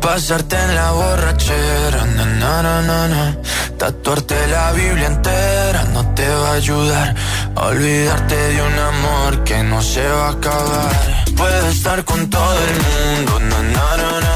Pasarte 0.00 0.56
en 0.56 0.74
la 0.74 0.90
borrachera, 0.90 2.04
na 2.16 2.24
na 2.24 2.62
na 2.62 2.82
na 2.82 3.08
na. 3.08 3.36
Tatuarte 3.78 4.38
la 4.48 4.72
Biblia 4.72 5.06
entera 5.06 5.84
no 5.94 6.02
te 6.14 6.28
va 6.28 6.50
a 6.50 6.54
ayudar. 6.54 7.14
Olvidarte 7.54 8.36
de 8.52 8.62
un 8.62 8.78
amor 8.92 9.44
que 9.44 9.62
no 9.62 9.80
se 9.82 10.06
va 10.06 10.28
a 10.28 10.30
acabar. 10.30 10.92
Puedes 11.36 11.76
estar 11.76 12.04
con 12.04 12.28
todo 12.28 12.58
el 12.68 12.74
mundo, 12.86 13.32
na 13.50 13.58
na 13.62 13.96
na. 13.96 14.20
na. 14.20 14.35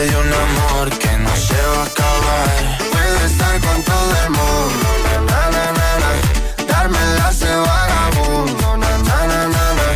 de 0.00 0.16
un 0.16 0.32
amor 0.32 0.88
que 0.98 1.12
no 1.18 1.36
se 1.36 1.60
va 1.72 1.82
a 1.82 1.86
acabar. 1.86 2.78
Puedes 2.90 3.32
estar 3.32 3.60
con 3.60 3.82
todo 3.82 4.12
el 4.24 4.30
mundo, 4.30 4.86
na, 5.28 5.42
na, 5.54 5.64
na, 5.78 5.88
na. 6.02 6.10
Darme 6.72 6.98
las 7.18 7.40
de 7.40 7.54
vagabundo, 7.54 8.76
na, 8.78 8.92
na, 9.08 9.18
na, 9.30 9.40
na, 9.54 9.66
na. 9.78 9.88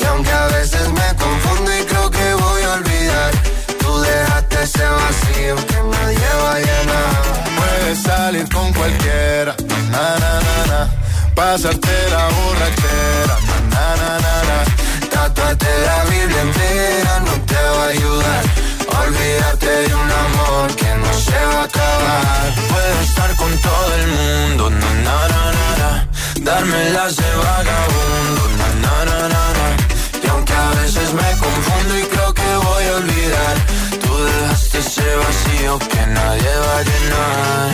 Y 0.00 0.04
aunque 0.06 0.32
a 0.32 0.46
veces 0.46 0.88
me 0.98 1.08
confundo 1.14 1.70
y 1.78 1.84
creo 1.84 2.10
que 2.10 2.34
voy 2.34 2.62
a 2.62 2.72
olvidar, 2.72 3.30
tú 3.78 4.00
dejaste 4.00 4.62
ese 4.64 4.86
vacío 5.02 5.54
que 5.68 5.78
nadie 5.94 6.28
va 6.42 6.52
a 6.54 6.58
llenar. 6.58 7.12
Puedes 7.58 8.02
salir 8.02 8.48
con 8.52 8.72
cualquiera, 8.72 9.54
na 9.92 10.06
na 10.22 10.32
na 10.46 10.58
na. 10.70 10.80
Pasarte 11.36 11.96
la 12.10 12.24
borrachera, 12.36 13.36
na 13.72 13.86
na 14.00 14.12
na 14.24 14.34
na. 14.48 14.58
Tatuarte 15.12 15.72
la 15.86 15.98
Biblia 16.10 16.42
entera 16.42 17.20
no 17.20 17.32
te 17.50 17.54
va 17.54 17.84
a 17.84 17.88
ayudar. 17.88 18.44
Olvidarte 19.06 19.66
de 19.66 19.94
un 19.94 20.10
amor 20.10 20.74
que 20.76 20.94
no 21.02 21.12
se 21.12 21.38
va 21.50 21.60
a 21.60 21.64
acabar. 21.64 22.54
Puedes 22.70 23.08
estar 23.08 23.36
con 23.36 23.50
todo 23.60 23.94
el 24.00 24.06
mundo, 24.08 24.70
na 24.70 24.90
na 25.06 25.28
na 25.32 25.42
na 25.58 25.68
na. 25.80 25.90
Darme 26.40 26.90
las 26.90 27.16
de 27.16 27.30
vagabundo, 27.44 28.42
na 28.58 28.68
na 28.84 29.04
na 29.04 29.18
na 29.34 29.44
na. 29.58 29.66
Y 30.22 30.26
aunque 30.28 30.52
a 30.54 30.70
veces 30.80 31.12
me 31.12 31.30
confundo 31.44 31.98
y 31.98 32.02
creo 32.12 32.34
que 32.34 32.56
voy 32.68 32.84
a 32.84 32.96
olvidar, 32.96 33.56
tú 34.02 34.24
dejaste 34.24 34.78
ese 34.78 35.16
vacío 35.16 35.78
que 35.78 36.06
nadie 36.06 36.52
va 36.66 36.74
a 36.78 36.82
llenar. 36.88 37.70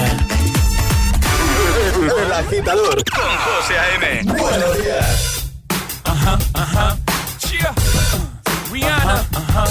El 2.25 2.33
agitador 2.33 2.97
con 3.05 3.31
José 3.47 3.79
A.M. 3.79 4.23
Buenos 4.25 4.73
días. 4.83 5.51
Uh-huh, 6.07 6.39
uh-huh. 6.55 7.11
Yeah. 7.61 8.30
Rihanna. 8.71 9.19
Uh-huh. 9.35 9.67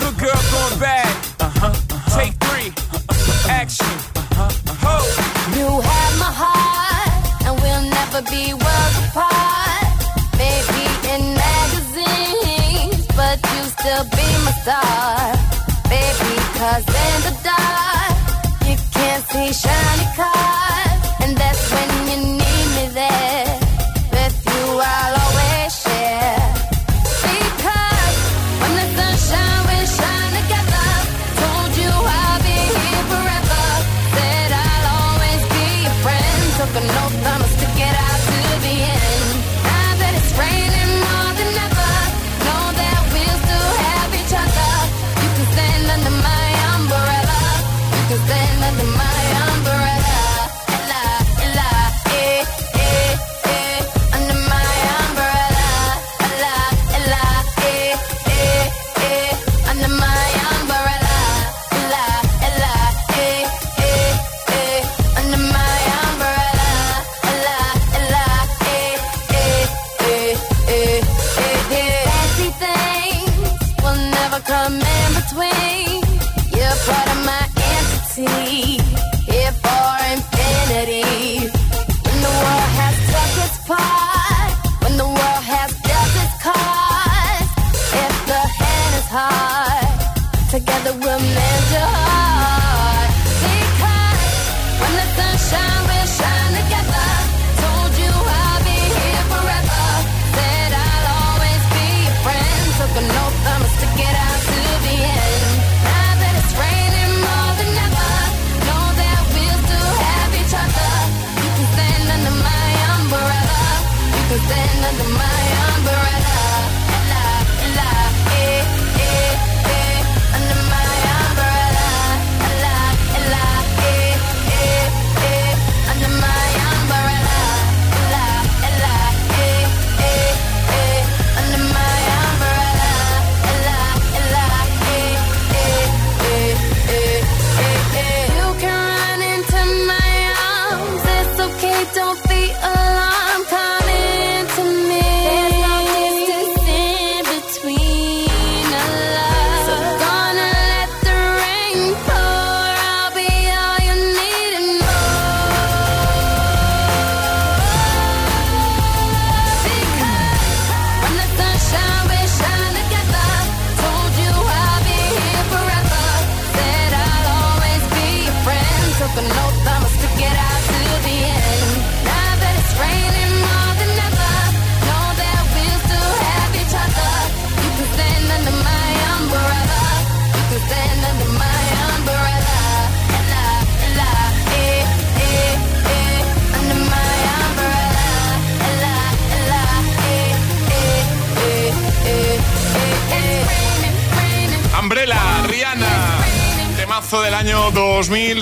Good 0.00 0.16
girl 0.20 0.42
going 0.52 0.78
bad. 0.78 1.08
Uh-huh. 1.40 1.72
Take 2.12 2.34
three. 2.44 2.68
Action. 3.48 3.88
Ho. 4.84 4.96
You 5.56 5.68
have 5.80 6.14
my 6.20 6.32
heart, 6.42 7.48
and 7.48 7.56
we'll 7.64 7.86
never 7.88 8.20
be 8.28 8.52
worlds 8.52 8.98
apart. 9.08 9.88
Maybe 10.36 10.84
in 11.16 11.32
magazines, 11.32 13.08
but 13.16 13.40
you 13.40 13.62
still 13.72 14.04
be 14.12 14.28
my 14.44 14.52
star. 14.60 15.32
Baby, 15.88 16.34
cause 16.60 16.84
in 16.84 17.16
the 17.24 17.34
dark, 17.40 18.16
you 18.68 18.76
can't 18.92 19.24
see 19.32 19.48
shiny 19.48 19.91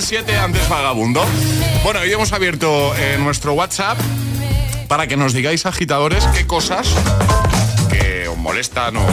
2007, 0.01 0.35
antes 0.35 0.67
vagabundo. 0.67 1.23
Bueno, 1.83 1.99
hoy 1.99 2.11
hemos 2.11 2.33
abierto 2.33 2.91
eh, 2.97 3.17
nuestro 3.19 3.53
WhatsApp 3.53 3.99
para 4.87 5.05
que 5.05 5.15
nos 5.15 5.31
digáis, 5.31 5.67
agitadores, 5.67 6.25
qué 6.33 6.47
cosas 6.47 6.87
que 7.91 8.27
os 8.27 8.35
molestan 8.35 8.97
o 8.97 9.05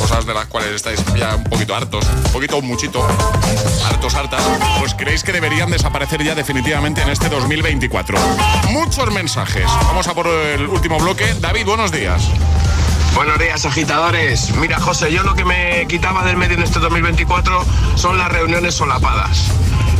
cosas 0.00 0.24
de 0.24 0.32
las 0.32 0.46
cuales 0.46 0.70
estáis 0.70 1.04
ya 1.14 1.36
un 1.36 1.44
poquito 1.44 1.76
hartos, 1.76 2.06
un 2.06 2.32
poquito 2.32 2.56
o 2.56 2.62
muchito, 2.62 3.06
hartos, 3.84 4.14
hartas, 4.14 4.42
pues 4.78 4.94
creéis 4.94 5.22
que 5.22 5.32
deberían 5.32 5.70
desaparecer 5.70 6.24
ya 6.24 6.34
definitivamente 6.34 7.02
en 7.02 7.10
este 7.10 7.28
2024. 7.28 8.16
Muchos 8.70 9.12
mensajes. 9.12 9.66
Vamos 9.66 10.08
a 10.08 10.14
por 10.14 10.26
el 10.26 10.66
último 10.68 10.98
bloque. 10.98 11.34
David, 11.38 11.66
buenos 11.66 11.92
días. 11.92 12.30
Buenos 13.14 13.38
días, 13.38 13.66
agitadores. 13.66 14.54
Mira, 14.56 14.80
José, 14.80 15.12
yo 15.12 15.22
lo 15.22 15.34
que 15.34 15.44
me 15.44 15.86
quitaba 15.86 16.24
del 16.24 16.38
medio 16.38 16.56
en 16.56 16.62
este 16.62 16.78
2024 16.78 17.62
son 17.96 18.16
las 18.16 18.32
reuniones 18.32 18.74
solapadas. 18.74 19.50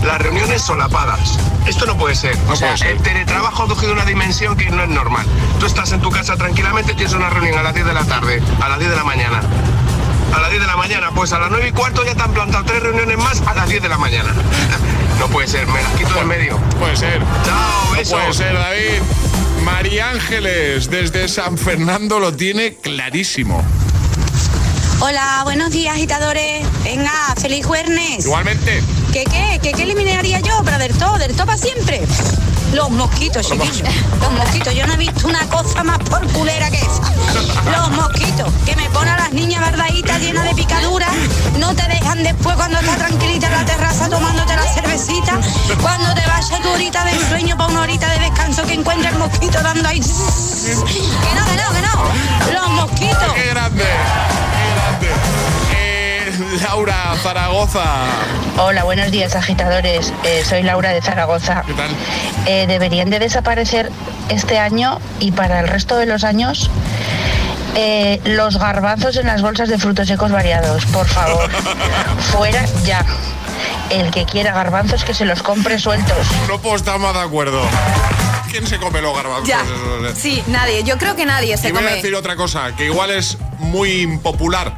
Las 0.05 0.19
reuniones 0.21 0.63
solapadas. 0.63 1.39
Esto 1.67 1.87
no 1.87 1.97
puede 1.97 2.15
ser. 2.15 2.37
o 2.49 2.57
sea, 2.57 2.75
el 2.75 2.99
teletrabajo 3.03 3.63
ha 3.65 3.69
cogido 3.69 3.93
una 3.93 4.05
dimensión 4.05 4.57
que 4.57 4.71
no 4.71 4.83
es 4.83 4.89
normal. 4.89 5.25
Tú 5.59 5.67
estás 5.67 5.93
en 5.93 6.01
tu 6.01 6.11
casa 6.11 6.37
tranquilamente, 6.37 6.95
tienes 6.95 7.15
una 7.15 7.31
reunión 7.31 7.59
a 7.59 7.63
las 7.63 7.75
10 7.75 7.87
de 7.87 7.95
la 7.95 8.05
tarde, 8.05 8.43
a 8.61 8.69
las 8.69 8.79
10 8.79 8.91
de 8.91 8.97
la 8.97 9.05
mañana. 9.05 9.41
A 10.35 10.41
las 10.41 10.51
10 10.51 10.61
de 10.63 10.67
la 10.67 10.77
mañana, 10.77 11.11
pues 11.15 11.33
a 11.33 11.39
las 11.39 11.51
9 11.51 11.69
y 11.69 11.73
cuarto 11.73 12.05
ya 12.05 12.15
te 12.15 12.23
han 12.23 12.33
plantado 12.33 12.65
tres 12.65 12.83
reuniones 12.83 13.17
más 13.19 13.41
a 13.47 13.55
las 13.55 13.69
10 13.69 13.83
de 13.83 13.89
la 13.89 13.99
mañana. 13.99 14.33
No 15.19 15.29
puede 15.29 15.47
ser, 15.47 15.65
me 15.69 15.81
las 15.81 15.93
quito 15.93 16.13
del 16.15 16.27
medio. 16.27 16.59
Puede 16.81 16.97
ser. 16.97 17.21
Chao, 17.47 17.85
No 17.87 17.93
besos. 17.93 18.19
puede 18.19 18.33
ser, 18.35 18.53
David. 18.53 19.01
María 19.65 20.11
Ángeles, 20.11 20.91
desde 20.91 21.29
San 21.29 21.57
Fernando, 21.57 22.19
lo 22.19 22.35
tiene 22.35 22.75
clarísimo. 22.75 23.65
Hola, 25.01 25.41
buenos 25.45 25.71
días, 25.71 25.95
agitadores. 25.95 26.67
Venga, 26.83 27.13
feliz 27.41 27.67
jueves. 27.67 28.25
Igualmente. 28.25 28.83
¿Qué 29.13 29.25
qué? 29.25 29.59
¿Qué 29.63 29.73
qué 29.73 29.83
eliminaría 29.83 30.41
yo? 30.41 30.63
Pero 30.65 30.79
del 30.79 30.97
todo, 30.97 31.19
del 31.19 31.35
todo 31.35 31.47
para 31.47 31.59
siempre. 31.59 32.03
Los 32.73 32.91
mosquitos, 32.91 33.47
chiquillos. 33.47 33.89
Los 34.21 34.33
mosquitos. 34.33 34.75
Yo 34.75 34.87
no 34.87 34.95
he 34.95 34.97
visto 34.97 35.29
una 35.29 35.47
cosa 35.49 35.85
más 35.85 35.99
por 35.99 36.27
culera 36.33 36.71
que 36.71 36.79
esa. 36.79 37.13
Los 37.71 37.91
mosquitos, 37.91 38.51
que 38.65 38.77
me 38.77 38.89
ponen 38.91 39.15
a 39.15 39.19
las 39.19 39.33
niñas 39.33 39.61
verdaditas 39.61 40.21
llenas 40.21 40.45
de 40.45 40.55
picaduras. 40.55 41.13
No 41.59 41.75
te 41.75 41.87
dejan 41.89 42.23
después 42.23 42.57
cuando 42.57 42.79
estás 42.79 42.99
tranquilita 42.99 43.47
en 43.47 43.53
la 43.53 43.65
terraza 43.65 44.09
tomándote 44.09 44.57
la 44.57 44.63
cervecita. 44.63 45.41
Cuando 45.83 46.15
te 46.15 46.27
vayas 46.27 46.63
tu 46.63 46.69
horita 46.71 47.05
de 47.05 47.19
sueño 47.29 47.57
para 47.57 47.71
una 47.71 47.83
horita 47.83 48.09
de 48.11 48.21
descanso 48.21 48.63
que 48.65 48.75
encuentra 48.75 49.11
el 49.11 49.19
mosquito 49.19 49.61
dando 49.63 49.89
ahí. 49.89 50.01
Que 50.01 50.75
no, 50.75 51.45
que 51.45 51.57
no, 51.57 51.73
que 51.73 51.83
no. 51.83 52.53
Los 52.53 52.71
mosquitos. 52.71 53.33
¡Qué 53.35 53.47
grande! 53.51 53.85
Eh, 55.77 56.33
Laura 56.63 57.15
Zaragoza. 57.23 57.85
Hola, 58.59 58.85
buenos 58.85 59.11
días 59.11 59.35
agitadores. 59.35 60.13
Eh, 60.25 60.43
soy 60.49 60.63
Laura 60.63 60.91
de 60.91 61.03
Zaragoza. 61.03 61.63
¿Qué 61.67 61.75
tal? 61.75 61.91
Eh, 62.47 62.67
deberían 62.67 63.11
de 63.11 63.19
desaparecer 63.19 63.91
este 64.29 64.59
año 64.59 65.01
y 65.21 65.33
para 65.33 65.61
el 65.61 65.69
resto 65.69 65.97
de 65.97 66.07
los 66.07 66.25
años 66.25 66.71
eh, 67.77 68.21
los 68.25 68.59
garbanzos 68.59 69.17
en 69.17 69.27
las 69.27 69.43
bolsas 69.43 69.69
de 69.69 69.79
frutos 69.79 70.07
secos 70.09 70.31
variados. 70.31 70.85
Por 70.87 71.07
favor, 71.07 71.51
fuera 72.33 72.65
ya. 72.85 73.05
El 73.91 74.11
que 74.11 74.25
quiera 74.25 74.53
garbanzos 74.55 75.05
que 75.05 75.13
se 75.15 75.25
los 75.25 75.43
compre 75.43 75.79
sueltos. 75.79 76.17
No 76.49 76.59
puedo 76.59 76.77
estar 76.77 76.99
más 76.99 77.15
de 77.15 77.21
acuerdo. 77.21 77.61
¿Quién 78.51 78.67
se 78.67 78.79
come 78.79 79.01
los 79.03 79.15
garbanzos? 79.15 79.49
Ya. 79.49 79.63
Sí, 80.15 80.43
nadie. 80.47 80.85
Yo 80.85 80.97
creo 80.97 81.17
que 81.17 81.27
nadie 81.27 81.57
se 81.57 81.69
y 81.69 81.73
voy 81.73 81.81
a 81.83 81.85
come. 81.85 81.97
decir 81.97 82.15
otra 82.15 82.37
cosa, 82.37 82.75
que 82.77 82.87
igual 82.87 83.11
es 83.11 83.37
muy 83.59 84.03
impopular. 84.03 84.77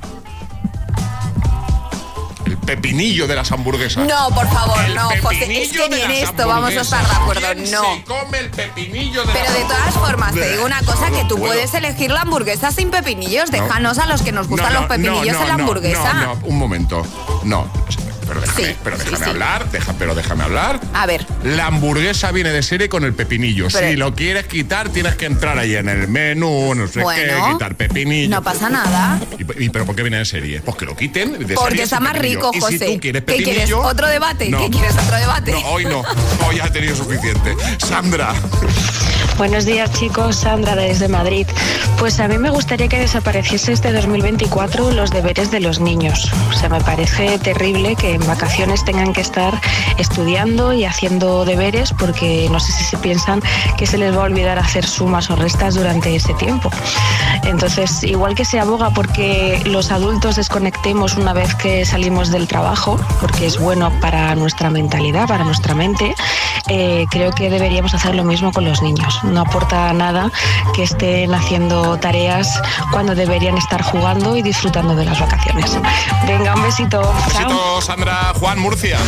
Pepinillo 2.67 3.27
de 3.27 3.37
las 3.37 3.53
hamburguesas. 3.53 4.07
No, 4.07 4.29
por 4.35 4.49
favor, 4.49 4.79
El 4.85 4.95
no, 4.97 5.09
José. 5.23 5.63
Es 5.63 5.73
que 5.73 5.89
ni 5.89 6.01
en 6.01 6.11
esto 6.11 6.47
vamos 6.49 6.71
a 6.77 6.81
estar 6.81 7.07
de 7.09 7.15
acuerdo. 7.15 7.41
¿Quién 7.55 7.71
No. 7.71 7.83
se 7.95 8.05
come 8.05 8.39
el 8.41 8.51
pepinillo 8.51 9.25
de 9.25 9.33
Pero 9.33 9.53
de 9.53 9.61
todas 9.63 9.95
formas, 9.95 10.35
te 10.35 10.51
digo 10.51 10.67
una 10.67 10.83
cosa, 10.83 11.11
que 11.11 11.23
tú 11.25 11.37
puedo. 11.39 11.53
puedes 11.55 11.73
elegir 11.75 12.11
la 12.11 12.23
hamburguesa 12.23 12.73
sin 12.73 12.91
pepinillos. 12.91 13.51
No. 13.53 13.63
Déjanos 13.63 13.99
a 13.99 14.07
los 14.07 14.23
que 14.23 14.33
nos 14.33 14.49
gustan 14.49 14.73
No, 14.73 14.81
los 14.81 14.89
pepinillos 14.89 15.37
en 15.41 15.49
la 15.49 15.55
hamburguesa. 15.55 16.13
No, 16.15 16.39
un 16.45 16.59
momento. 16.59 17.07
No. 17.45 17.67
Pero 18.27 18.41
déjame, 18.41 18.67
Sí, 18.69 18.77
pero 18.83 18.97
déjame 18.99 19.17
sí. 19.19 19.25
hablar, 19.31 19.71
deja, 19.71 19.93
pero 19.99 20.15
déjame 20.15 20.45
hablar. 20.45 20.81
A 20.95 21.07
ver, 21.07 21.25
La 21.45 21.67
hamburguesa 21.67 22.33
viene 22.33 22.51
de 22.51 22.63
serie 22.63 22.89
con 22.89 23.05
el 23.05 23.15
pepinillo. 23.15 23.69
Pero- 23.73 23.89
si 23.89 23.97
lo 23.97 24.15
quieres 24.15 24.47
quitar, 24.47 24.89
tienes 24.89 25.15
que 25.17 25.27
entrar 25.27 25.59
ahí 25.59 25.77
en 25.77 25.89
el 25.89 26.09
menú, 26.09 26.75
no 26.75 26.89
sé 26.89 27.01
Bueno. 27.03 27.47
qué, 27.47 27.53
quitar 27.53 27.75
pepinillo. 27.77 28.29
no 28.31 28.43
pasa 28.43 28.69
nada. 28.69 29.21
¿Y, 29.39 29.65
y- 29.65 29.69
pero 29.71 29.87
por 29.87 29.95
qué 29.95 30.03
viene 30.03 30.19
de 30.19 30.25
serie? 30.25 30.61
Pues 30.61 30.77
que 30.77 30.85
lo 30.87 30.97
quiten. 30.97 31.33
de 31.47 31.55
Porque 31.55 31.71
serie 31.71 31.83
está 31.85 32.01
más 32.01 32.15
pepinillo. 32.15 32.39
rico, 32.41 32.51
Y 32.55 32.61
José. 32.61 32.79
si 32.79 32.95
tú 32.95 33.01
quieres 33.01 33.23
¿Qué 33.25 33.35
quieres? 33.37 33.49
pepinillo... 33.55 33.81
¿Otro 33.83 34.07
debate? 34.09 34.49
No. 34.51 34.59
¿Qué 34.59 34.71
quieres? 34.71 34.93
¿Otro 34.97 35.17
debate? 35.17 35.53
No, 35.53 35.59
hoy 35.69 35.85
no. 35.85 36.03
Hoy 36.47 36.61
he 36.65 36.71
tenido 36.71 36.97
suficiente. 36.97 37.55
Sandra. 37.79 38.35
Buenos 39.39 39.67
días 39.67 39.93
chicos, 39.93 40.37
Sandra 40.37 40.75
desde 40.75 41.09
Madrid. 41.09 41.47
Pues 41.99 42.21
a 42.21 42.29
mí 42.29 42.39
me 42.39 42.49
gustaría 42.49 42.89
que 42.89 42.99
desapareciese 42.99 43.73
este 43.73 43.93
2024 43.93 44.93
los 44.93 45.11
deberes 45.11 45.51
de 45.51 45.61
los 45.61 45.79
niños. 45.79 46.33
O 46.49 46.55
sea, 46.55 46.71
me 46.71 46.81
parece 46.81 47.39
terrible 47.39 47.97
que 47.97 48.15
en 48.15 48.27
vacaciones 48.27 48.83
tengan 48.87 49.13
que 49.13 49.21
estar 49.21 49.61
estudiando 49.99 50.73
y 50.73 50.87
haciendo 50.87 51.45
deberes 51.45 51.93
porque 51.93 52.49
no 52.51 52.61
sé 52.61 52.73
si 52.73 52.85
se 52.85 52.97
piensan 52.97 53.43
que 53.77 53.87
se 53.87 53.99
les 53.99 54.17
va 54.17 54.23
a 54.23 54.25
olvidar 54.25 54.59
hacer 54.59 54.87
sumas 54.87 55.29
o 55.29 55.37
restas 55.37 55.75
durante 55.75 56.17
ese 56.17 56.33
tiempo. 56.35 56.71
Entonces, 57.45 58.05
igual 58.05 58.35
que 58.35 58.47
se 58.47 58.59
aboga 58.59 58.91
porque 58.91 59.61
los 59.67 59.91
adultos 59.91 60.37
desconectemos 60.37 61.17
una 61.17 61.35
vez 61.35 61.55
que 61.55 61.85
salimos 61.85 62.31
del 62.31 62.49
trabajo, 62.49 62.99
porque 63.21 63.47
es 63.47 63.59
bueno 63.59 63.93
para 64.01 64.35
nuestra 64.35 64.71
mentalidad, 64.71 65.29
para 65.29 65.45
nuestra 65.45 65.75
mente, 65.75 66.15
eh, 66.69 67.07
creo 67.11 67.33
que 67.33 67.51
deberíamos 67.51 67.95
hacer 67.95 68.15
lo 68.15 68.25
mismo 68.25 68.51
con 68.53 68.65
los 68.65 68.83
niños. 68.83 69.21
No 69.33 69.41
aporta 69.43 69.93
nada 69.93 70.31
que 70.75 70.85
estén 70.85 71.35
haciendo 71.35 71.99
tareas 71.99 72.61
cuando 72.93 73.15
deberían 73.15 73.57
estar 73.59 73.83
jugando 73.83 74.37
y 74.37 74.43
disfrutando 74.43 74.95
de 74.95 75.05
las 75.05 75.21
vacaciones. 75.21 75.79
Venga, 76.27 76.55
un 76.55 76.63
besito. 76.63 77.03
Chao. 77.33 77.49
Besito, 77.49 77.81
Sandra. 77.83 78.33
Juan 78.39 78.59
Murcia. 78.59 78.99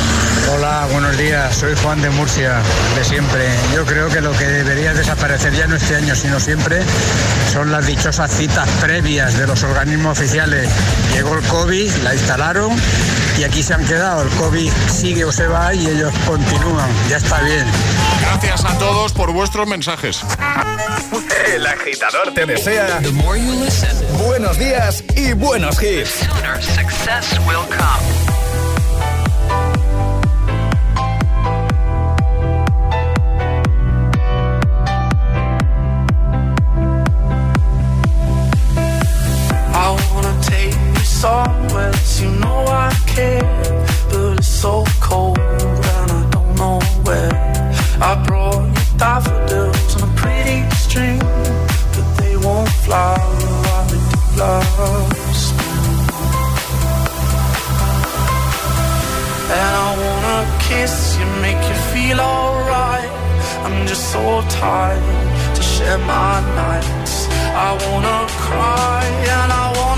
Hola, 0.54 0.86
buenos 0.92 1.16
días. 1.16 1.54
Soy 1.54 1.74
Juan 1.82 2.00
de 2.00 2.10
Murcia, 2.10 2.60
de 2.96 3.04
siempre. 3.04 3.48
Yo 3.74 3.84
creo 3.84 4.08
que 4.08 4.20
lo 4.20 4.32
que 4.32 4.46
debería 4.46 4.94
desaparecer 4.94 5.52
ya 5.54 5.66
no 5.66 5.76
este 5.76 5.96
año, 5.96 6.14
sino 6.14 6.40
siempre, 6.40 6.82
son 7.52 7.70
las 7.70 7.86
dichosas 7.86 8.30
citas 8.30 8.68
previas 8.80 9.36
de 9.38 9.46
los 9.46 9.62
organismos 9.62 10.18
oficiales. 10.18 10.68
Llegó 11.12 11.34
el 11.34 11.44
COVID, 11.44 11.90
la 12.04 12.14
instalaron 12.14 12.70
y 13.38 13.44
aquí 13.44 13.62
se 13.62 13.74
han 13.74 13.84
quedado. 13.84 14.22
El 14.22 14.28
COVID 14.30 14.72
sigue 14.88 15.24
o 15.24 15.32
se 15.32 15.46
va 15.46 15.74
y 15.74 15.86
ellos 15.86 16.12
continúan. 16.26 16.90
Ya 17.08 17.18
está 17.18 17.40
bien. 17.40 17.66
Gracias 18.30 18.62
a 18.66 18.78
todos 18.78 19.12
por 19.12 19.32
vuestros 19.32 19.66
mensajes. 19.66 20.22
El 21.54 21.66
agitador 21.66 22.34
te 22.34 22.44
desea 22.44 23.00
buenos 24.18 24.58
días 24.58 25.02
y 25.16 25.32
buenos 25.32 25.82
hits. 25.82 26.28
I 39.74 39.96
wanna 40.14 40.38
take 40.42 40.74
you 40.74 41.04
somewhere 41.04 41.92
you 42.20 42.30
know 42.38 42.64
I 42.68 42.92
care, 43.06 43.42
but 44.10 44.38
it's 44.38 44.46
so 44.46 44.84
cold 45.00 45.47
I 48.00 48.14
brought 48.26 48.64
you 48.64 48.98
daffodils 48.98 49.96
on 49.96 50.08
a 50.08 50.12
pretty 50.14 50.70
string, 50.76 51.18
but 51.18 52.06
they 52.18 52.36
won't 52.36 52.68
fly 52.86 53.18
while 53.18 53.88
do 53.88 53.96
last. 54.38 55.54
And 59.50 59.72
I 59.84 59.90
wanna 60.04 60.38
kiss 60.60 61.18
you, 61.18 61.26
make 61.42 61.60
you 61.70 61.78
feel 61.92 62.20
alright. 62.20 63.10
I'm 63.64 63.86
just 63.86 64.12
so 64.12 64.42
tired 64.48 65.56
to 65.56 65.62
share 65.62 65.98
my 65.98 66.40
nights. 66.54 67.26
I 67.66 67.70
wanna 67.82 68.18
cry 68.46 69.02
and 69.34 69.52
I 69.52 69.66
wanna 69.76 69.97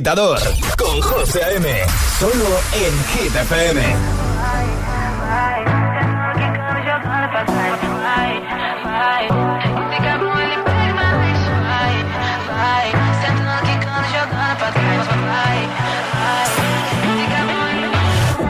agitador 0.00 0.40
con 0.78 0.98
José 1.02 1.44
A.M. 1.44 1.68
Solo 2.18 2.46
en 2.72 3.04
Hit 3.12 3.36
FM. 3.36 3.80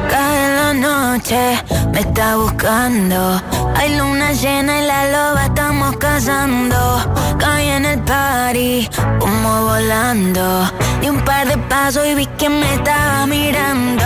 Cae 0.09 0.57
la 0.57 0.73
noche, 0.73 1.65
me 1.93 2.01
está 2.01 2.37
buscando. 2.37 3.43
Hay 3.75 3.97
luna 3.97 4.33
llena 4.35 4.83
y 4.83 4.87
la 4.87 5.05
loba 5.11 5.47
estamos 5.47 5.97
cazando. 5.97 7.37
Caí 7.41 7.69
en 7.71 7.87
el 7.87 7.99
party, 8.03 8.89
humo 9.21 9.65
volando. 9.65 10.70
Di 11.01 11.09
un 11.09 11.21
par 11.25 11.47
de 11.49 11.57
pasos 11.57 12.07
y 12.07 12.15
vi 12.15 12.27
que 12.27 12.49
me 12.49 12.75
estaba 12.75 13.27
mirando. 13.27 14.05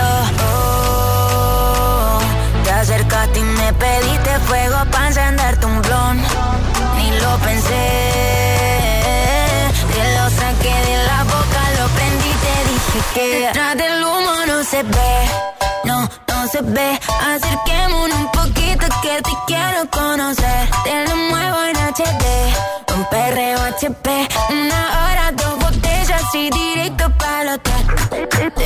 Oh, 0.49 2.19
te 2.63 2.71
acercaste 2.71 3.39
y 3.39 3.43
me 3.43 3.73
pediste 3.73 4.39
fuego 4.47 4.77
para 4.91 5.07
encenderte 5.07 5.65
un 5.65 5.81
blon. 5.81 6.17
Ni 6.97 7.11
lo 7.19 7.37
pensé, 7.39 7.85
te 9.93 10.03
lo 10.15 10.29
saqué 10.29 10.73
de 10.87 10.95
la 11.05 11.23
boca, 11.23 11.61
lo 11.79 11.87
prendí 11.95 12.29
y 12.29 12.37
te 12.45 12.55
dije 12.71 12.99
que 13.13 13.39
detrás 13.45 13.77
del 13.77 14.03
humo 14.03 14.33
no 14.47 14.63
se 14.63 14.83
ve, 14.83 15.15
no, 15.83 15.97
no 16.29 16.47
se 16.47 16.61
ve. 16.61 16.99
Acerquémonos 17.33 18.17
un 18.17 18.31
poquito 18.31 18.85
que 19.01 19.21
te 19.21 19.31
quiero 19.47 19.89
conocer. 19.91 20.69
Te 20.85 21.05
lo 21.07 21.15
muevo 21.15 21.57
en 21.69 21.75
HD, 21.75 22.25
un 22.95 23.03
perreo 23.09 23.59
HP, 23.59 24.27
una 24.49 24.81
hora, 25.01 25.24
y 26.33 26.49
directo 26.49 27.09
para 27.17 27.57
te 27.57 27.69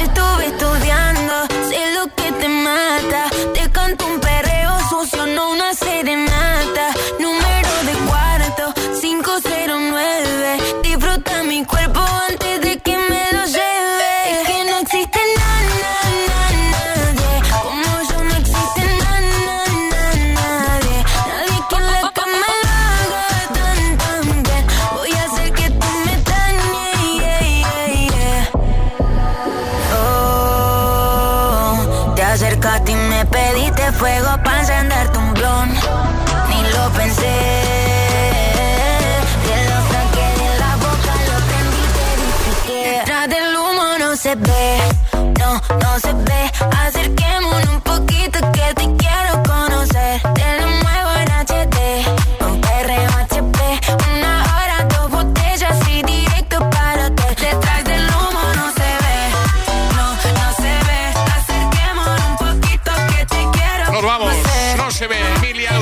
estuve 0.04 0.46
estudiando, 0.48 0.99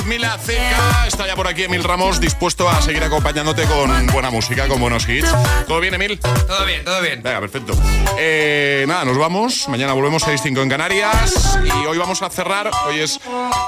Mila 0.08 0.38
Ceca. 0.38 1.06
Está 1.06 1.28
ya 1.28 1.36
por 1.36 1.48
aquí 1.48 1.64
Emil 1.64 1.84
Ramos, 1.84 2.22
dispuesto 2.22 2.70
a 2.70 2.82
seguir 2.82 3.04
acompañándote 3.04 3.64
con 3.64 4.08
buena 4.08 4.30
música, 4.30 4.68
con 4.68 4.80
buenos 4.80 5.08
hits. 5.08 5.30
¿Todo 5.68 5.82
bien, 5.82 5.94
Emil? 5.94 6.18
Todo 6.20 6.66
bien, 6.66 6.86
todo 6.86 7.02
bien. 7.02 7.22
Venga, 7.22 7.42
perfecto. 7.42 7.74
Eh, 8.18 8.86
nada, 8.88 9.04
nos 9.04 9.18
vamos. 9.18 9.68
Mañana 9.68 9.92
volvemos 9.94 10.24
a 10.24 10.32
6.5 10.32 10.64
en 10.64 10.70
Canarias. 10.70 11.60
Y 11.64 11.86
hoy 11.86 11.98
vamos 11.98 12.22
a 12.22 12.30
cerrar. 12.30 12.72
Hoy 12.88 13.00
es 13.00 13.20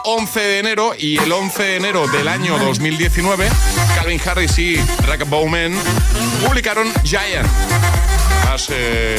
11 0.05 0.39
de 0.39 0.59
enero. 0.59 0.93
Y 0.97 1.17
el 1.17 1.31
11 1.31 1.61
de 1.63 1.75
enero 1.75 2.07
del 2.07 2.27
año 2.29 2.57
2019, 2.57 3.49
Calvin 3.95 4.21
Harris 4.25 4.57
y 4.57 4.77
Rack 5.05 5.27
Bowman 5.27 5.73
publicaron 6.45 6.91
Giant. 7.03 7.47
Más 8.50 8.68
eh, 8.72 9.16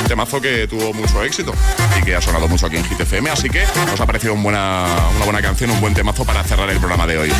un 0.00 0.08
temazo 0.08 0.40
que 0.40 0.66
tuvo 0.66 0.94
mucho 0.94 1.22
éxito 1.22 1.52
y 1.98 2.02
que 2.02 2.16
ha 2.16 2.22
sonado 2.22 2.48
mucho 2.48 2.64
aquí 2.64 2.76
en 2.76 2.84
Hit 2.84 2.98
FM. 2.98 3.28
Así 3.28 3.50
que 3.50 3.62
nos 3.90 4.00
ha 4.00 4.06
parecido 4.06 4.32
un 4.32 4.42
buena, 4.42 4.86
una 5.16 5.24
buena 5.26 5.42
canción, 5.42 5.70
un 5.70 5.82
buen 5.82 5.92
temazo 5.92 6.24
para 6.24 6.42
cerrar 6.44 6.70
el 6.70 6.78
programa 6.78 7.06
de 7.06 7.18
hoy. 7.18 7.32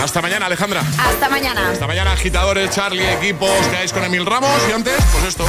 Hasta 0.00 0.22
mañana, 0.22 0.46
Alejandra. 0.46 0.84
Hasta 0.96 1.28
mañana. 1.28 1.70
Hasta 1.72 1.88
mañana, 1.88 2.12
agitadores, 2.12 2.70
Charlie, 2.70 3.12
equipos, 3.12 3.50
quedáis 3.72 3.92
con 3.92 4.04
Emil 4.04 4.24
Ramos. 4.24 4.52
Y 4.70 4.72
antes, 4.72 4.94
pues 5.10 5.24
esto: 5.24 5.44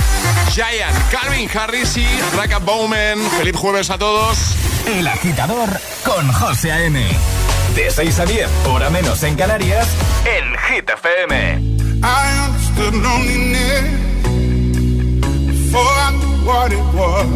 Giant, 0.50 0.98
Calvin 1.12 1.48
Harris 1.54 1.96
y 1.98 2.08
Raka 2.36 2.58
Bowman. 2.58 3.20
Feliz 3.38 3.56
jueves 3.56 3.92
a 3.92 4.00
todos. 4.00 4.36
El 4.88 5.08
agitador 5.08 5.70
con 6.04 6.28
José 6.34 6.72
A.M. 6.72 7.06
De 7.76 7.92
6 7.92 8.20
a 8.20 8.26
10, 8.26 8.50
hora 8.66 8.90
menos 8.90 9.22
en 9.22 9.36
Canarias, 9.36 9.90
en 10.26 10.58
Hit 10.58 10.90
FM. 10.90 11.78
I 12.02 12.48
understood 12.48 12.96
loneliness 12.96 14.09
before 15.70 15.86
I 15.86 16.10
knew 16.18 16.38
what 16.50 16.72
it 16.74 16.86
was. 16.98 17.30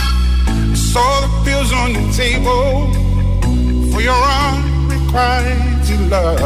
I 0.00 0.74
saw 0.74 1.10
the 1.24 1.30
pills 1.46 1.72
on 1.72 1.88
your 1.96 2.08
table 2.12 2.92
for 3.90 4.00
your 4.02 4.22
unrequited 4.44 6.00
love. 6.10 6.38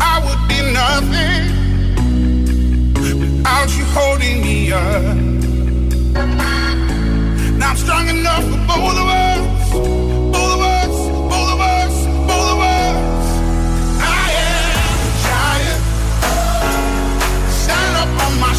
I 0.00 0.14
would 0.24 0.42
be 0.48 0.58
nothing 0.80 1.44
without 3.20 3.68
you 3.76 3.84
holding 3.96 4.40
me 4.40 4.72
up. 4.72 5.16
Now 7.58 7.70
I'm 7.70 7.76
strong 7.76 8.08
enough 8.08 8.44
for 8.44 8.60
both 8.66 8.96
of 9.02 9.08
us, 9.08 9.40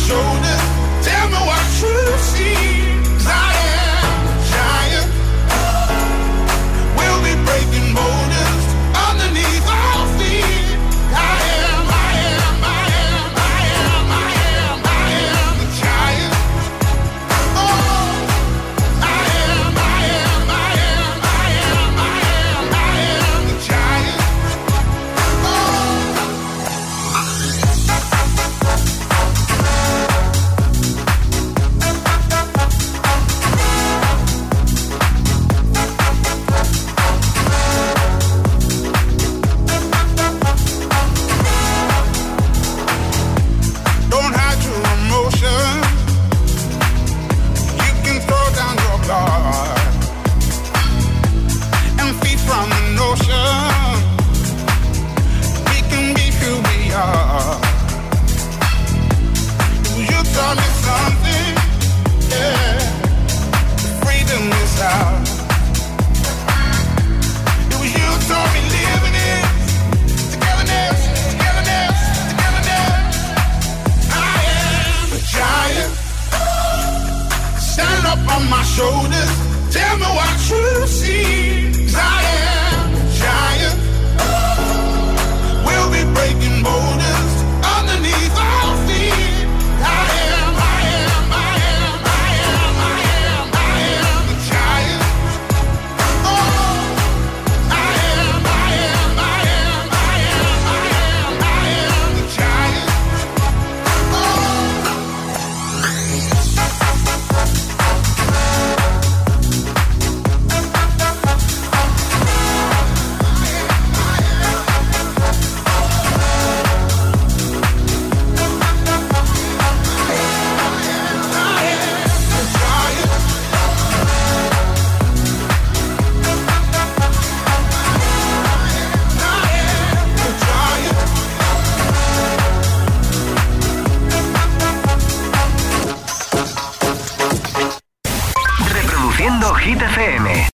shoulders. 0.09 0.63
Tell 1.05 1.27
me 1.29 1.39
what 1.49 1.65
you 1.81 2.17
see. 2.17 2.68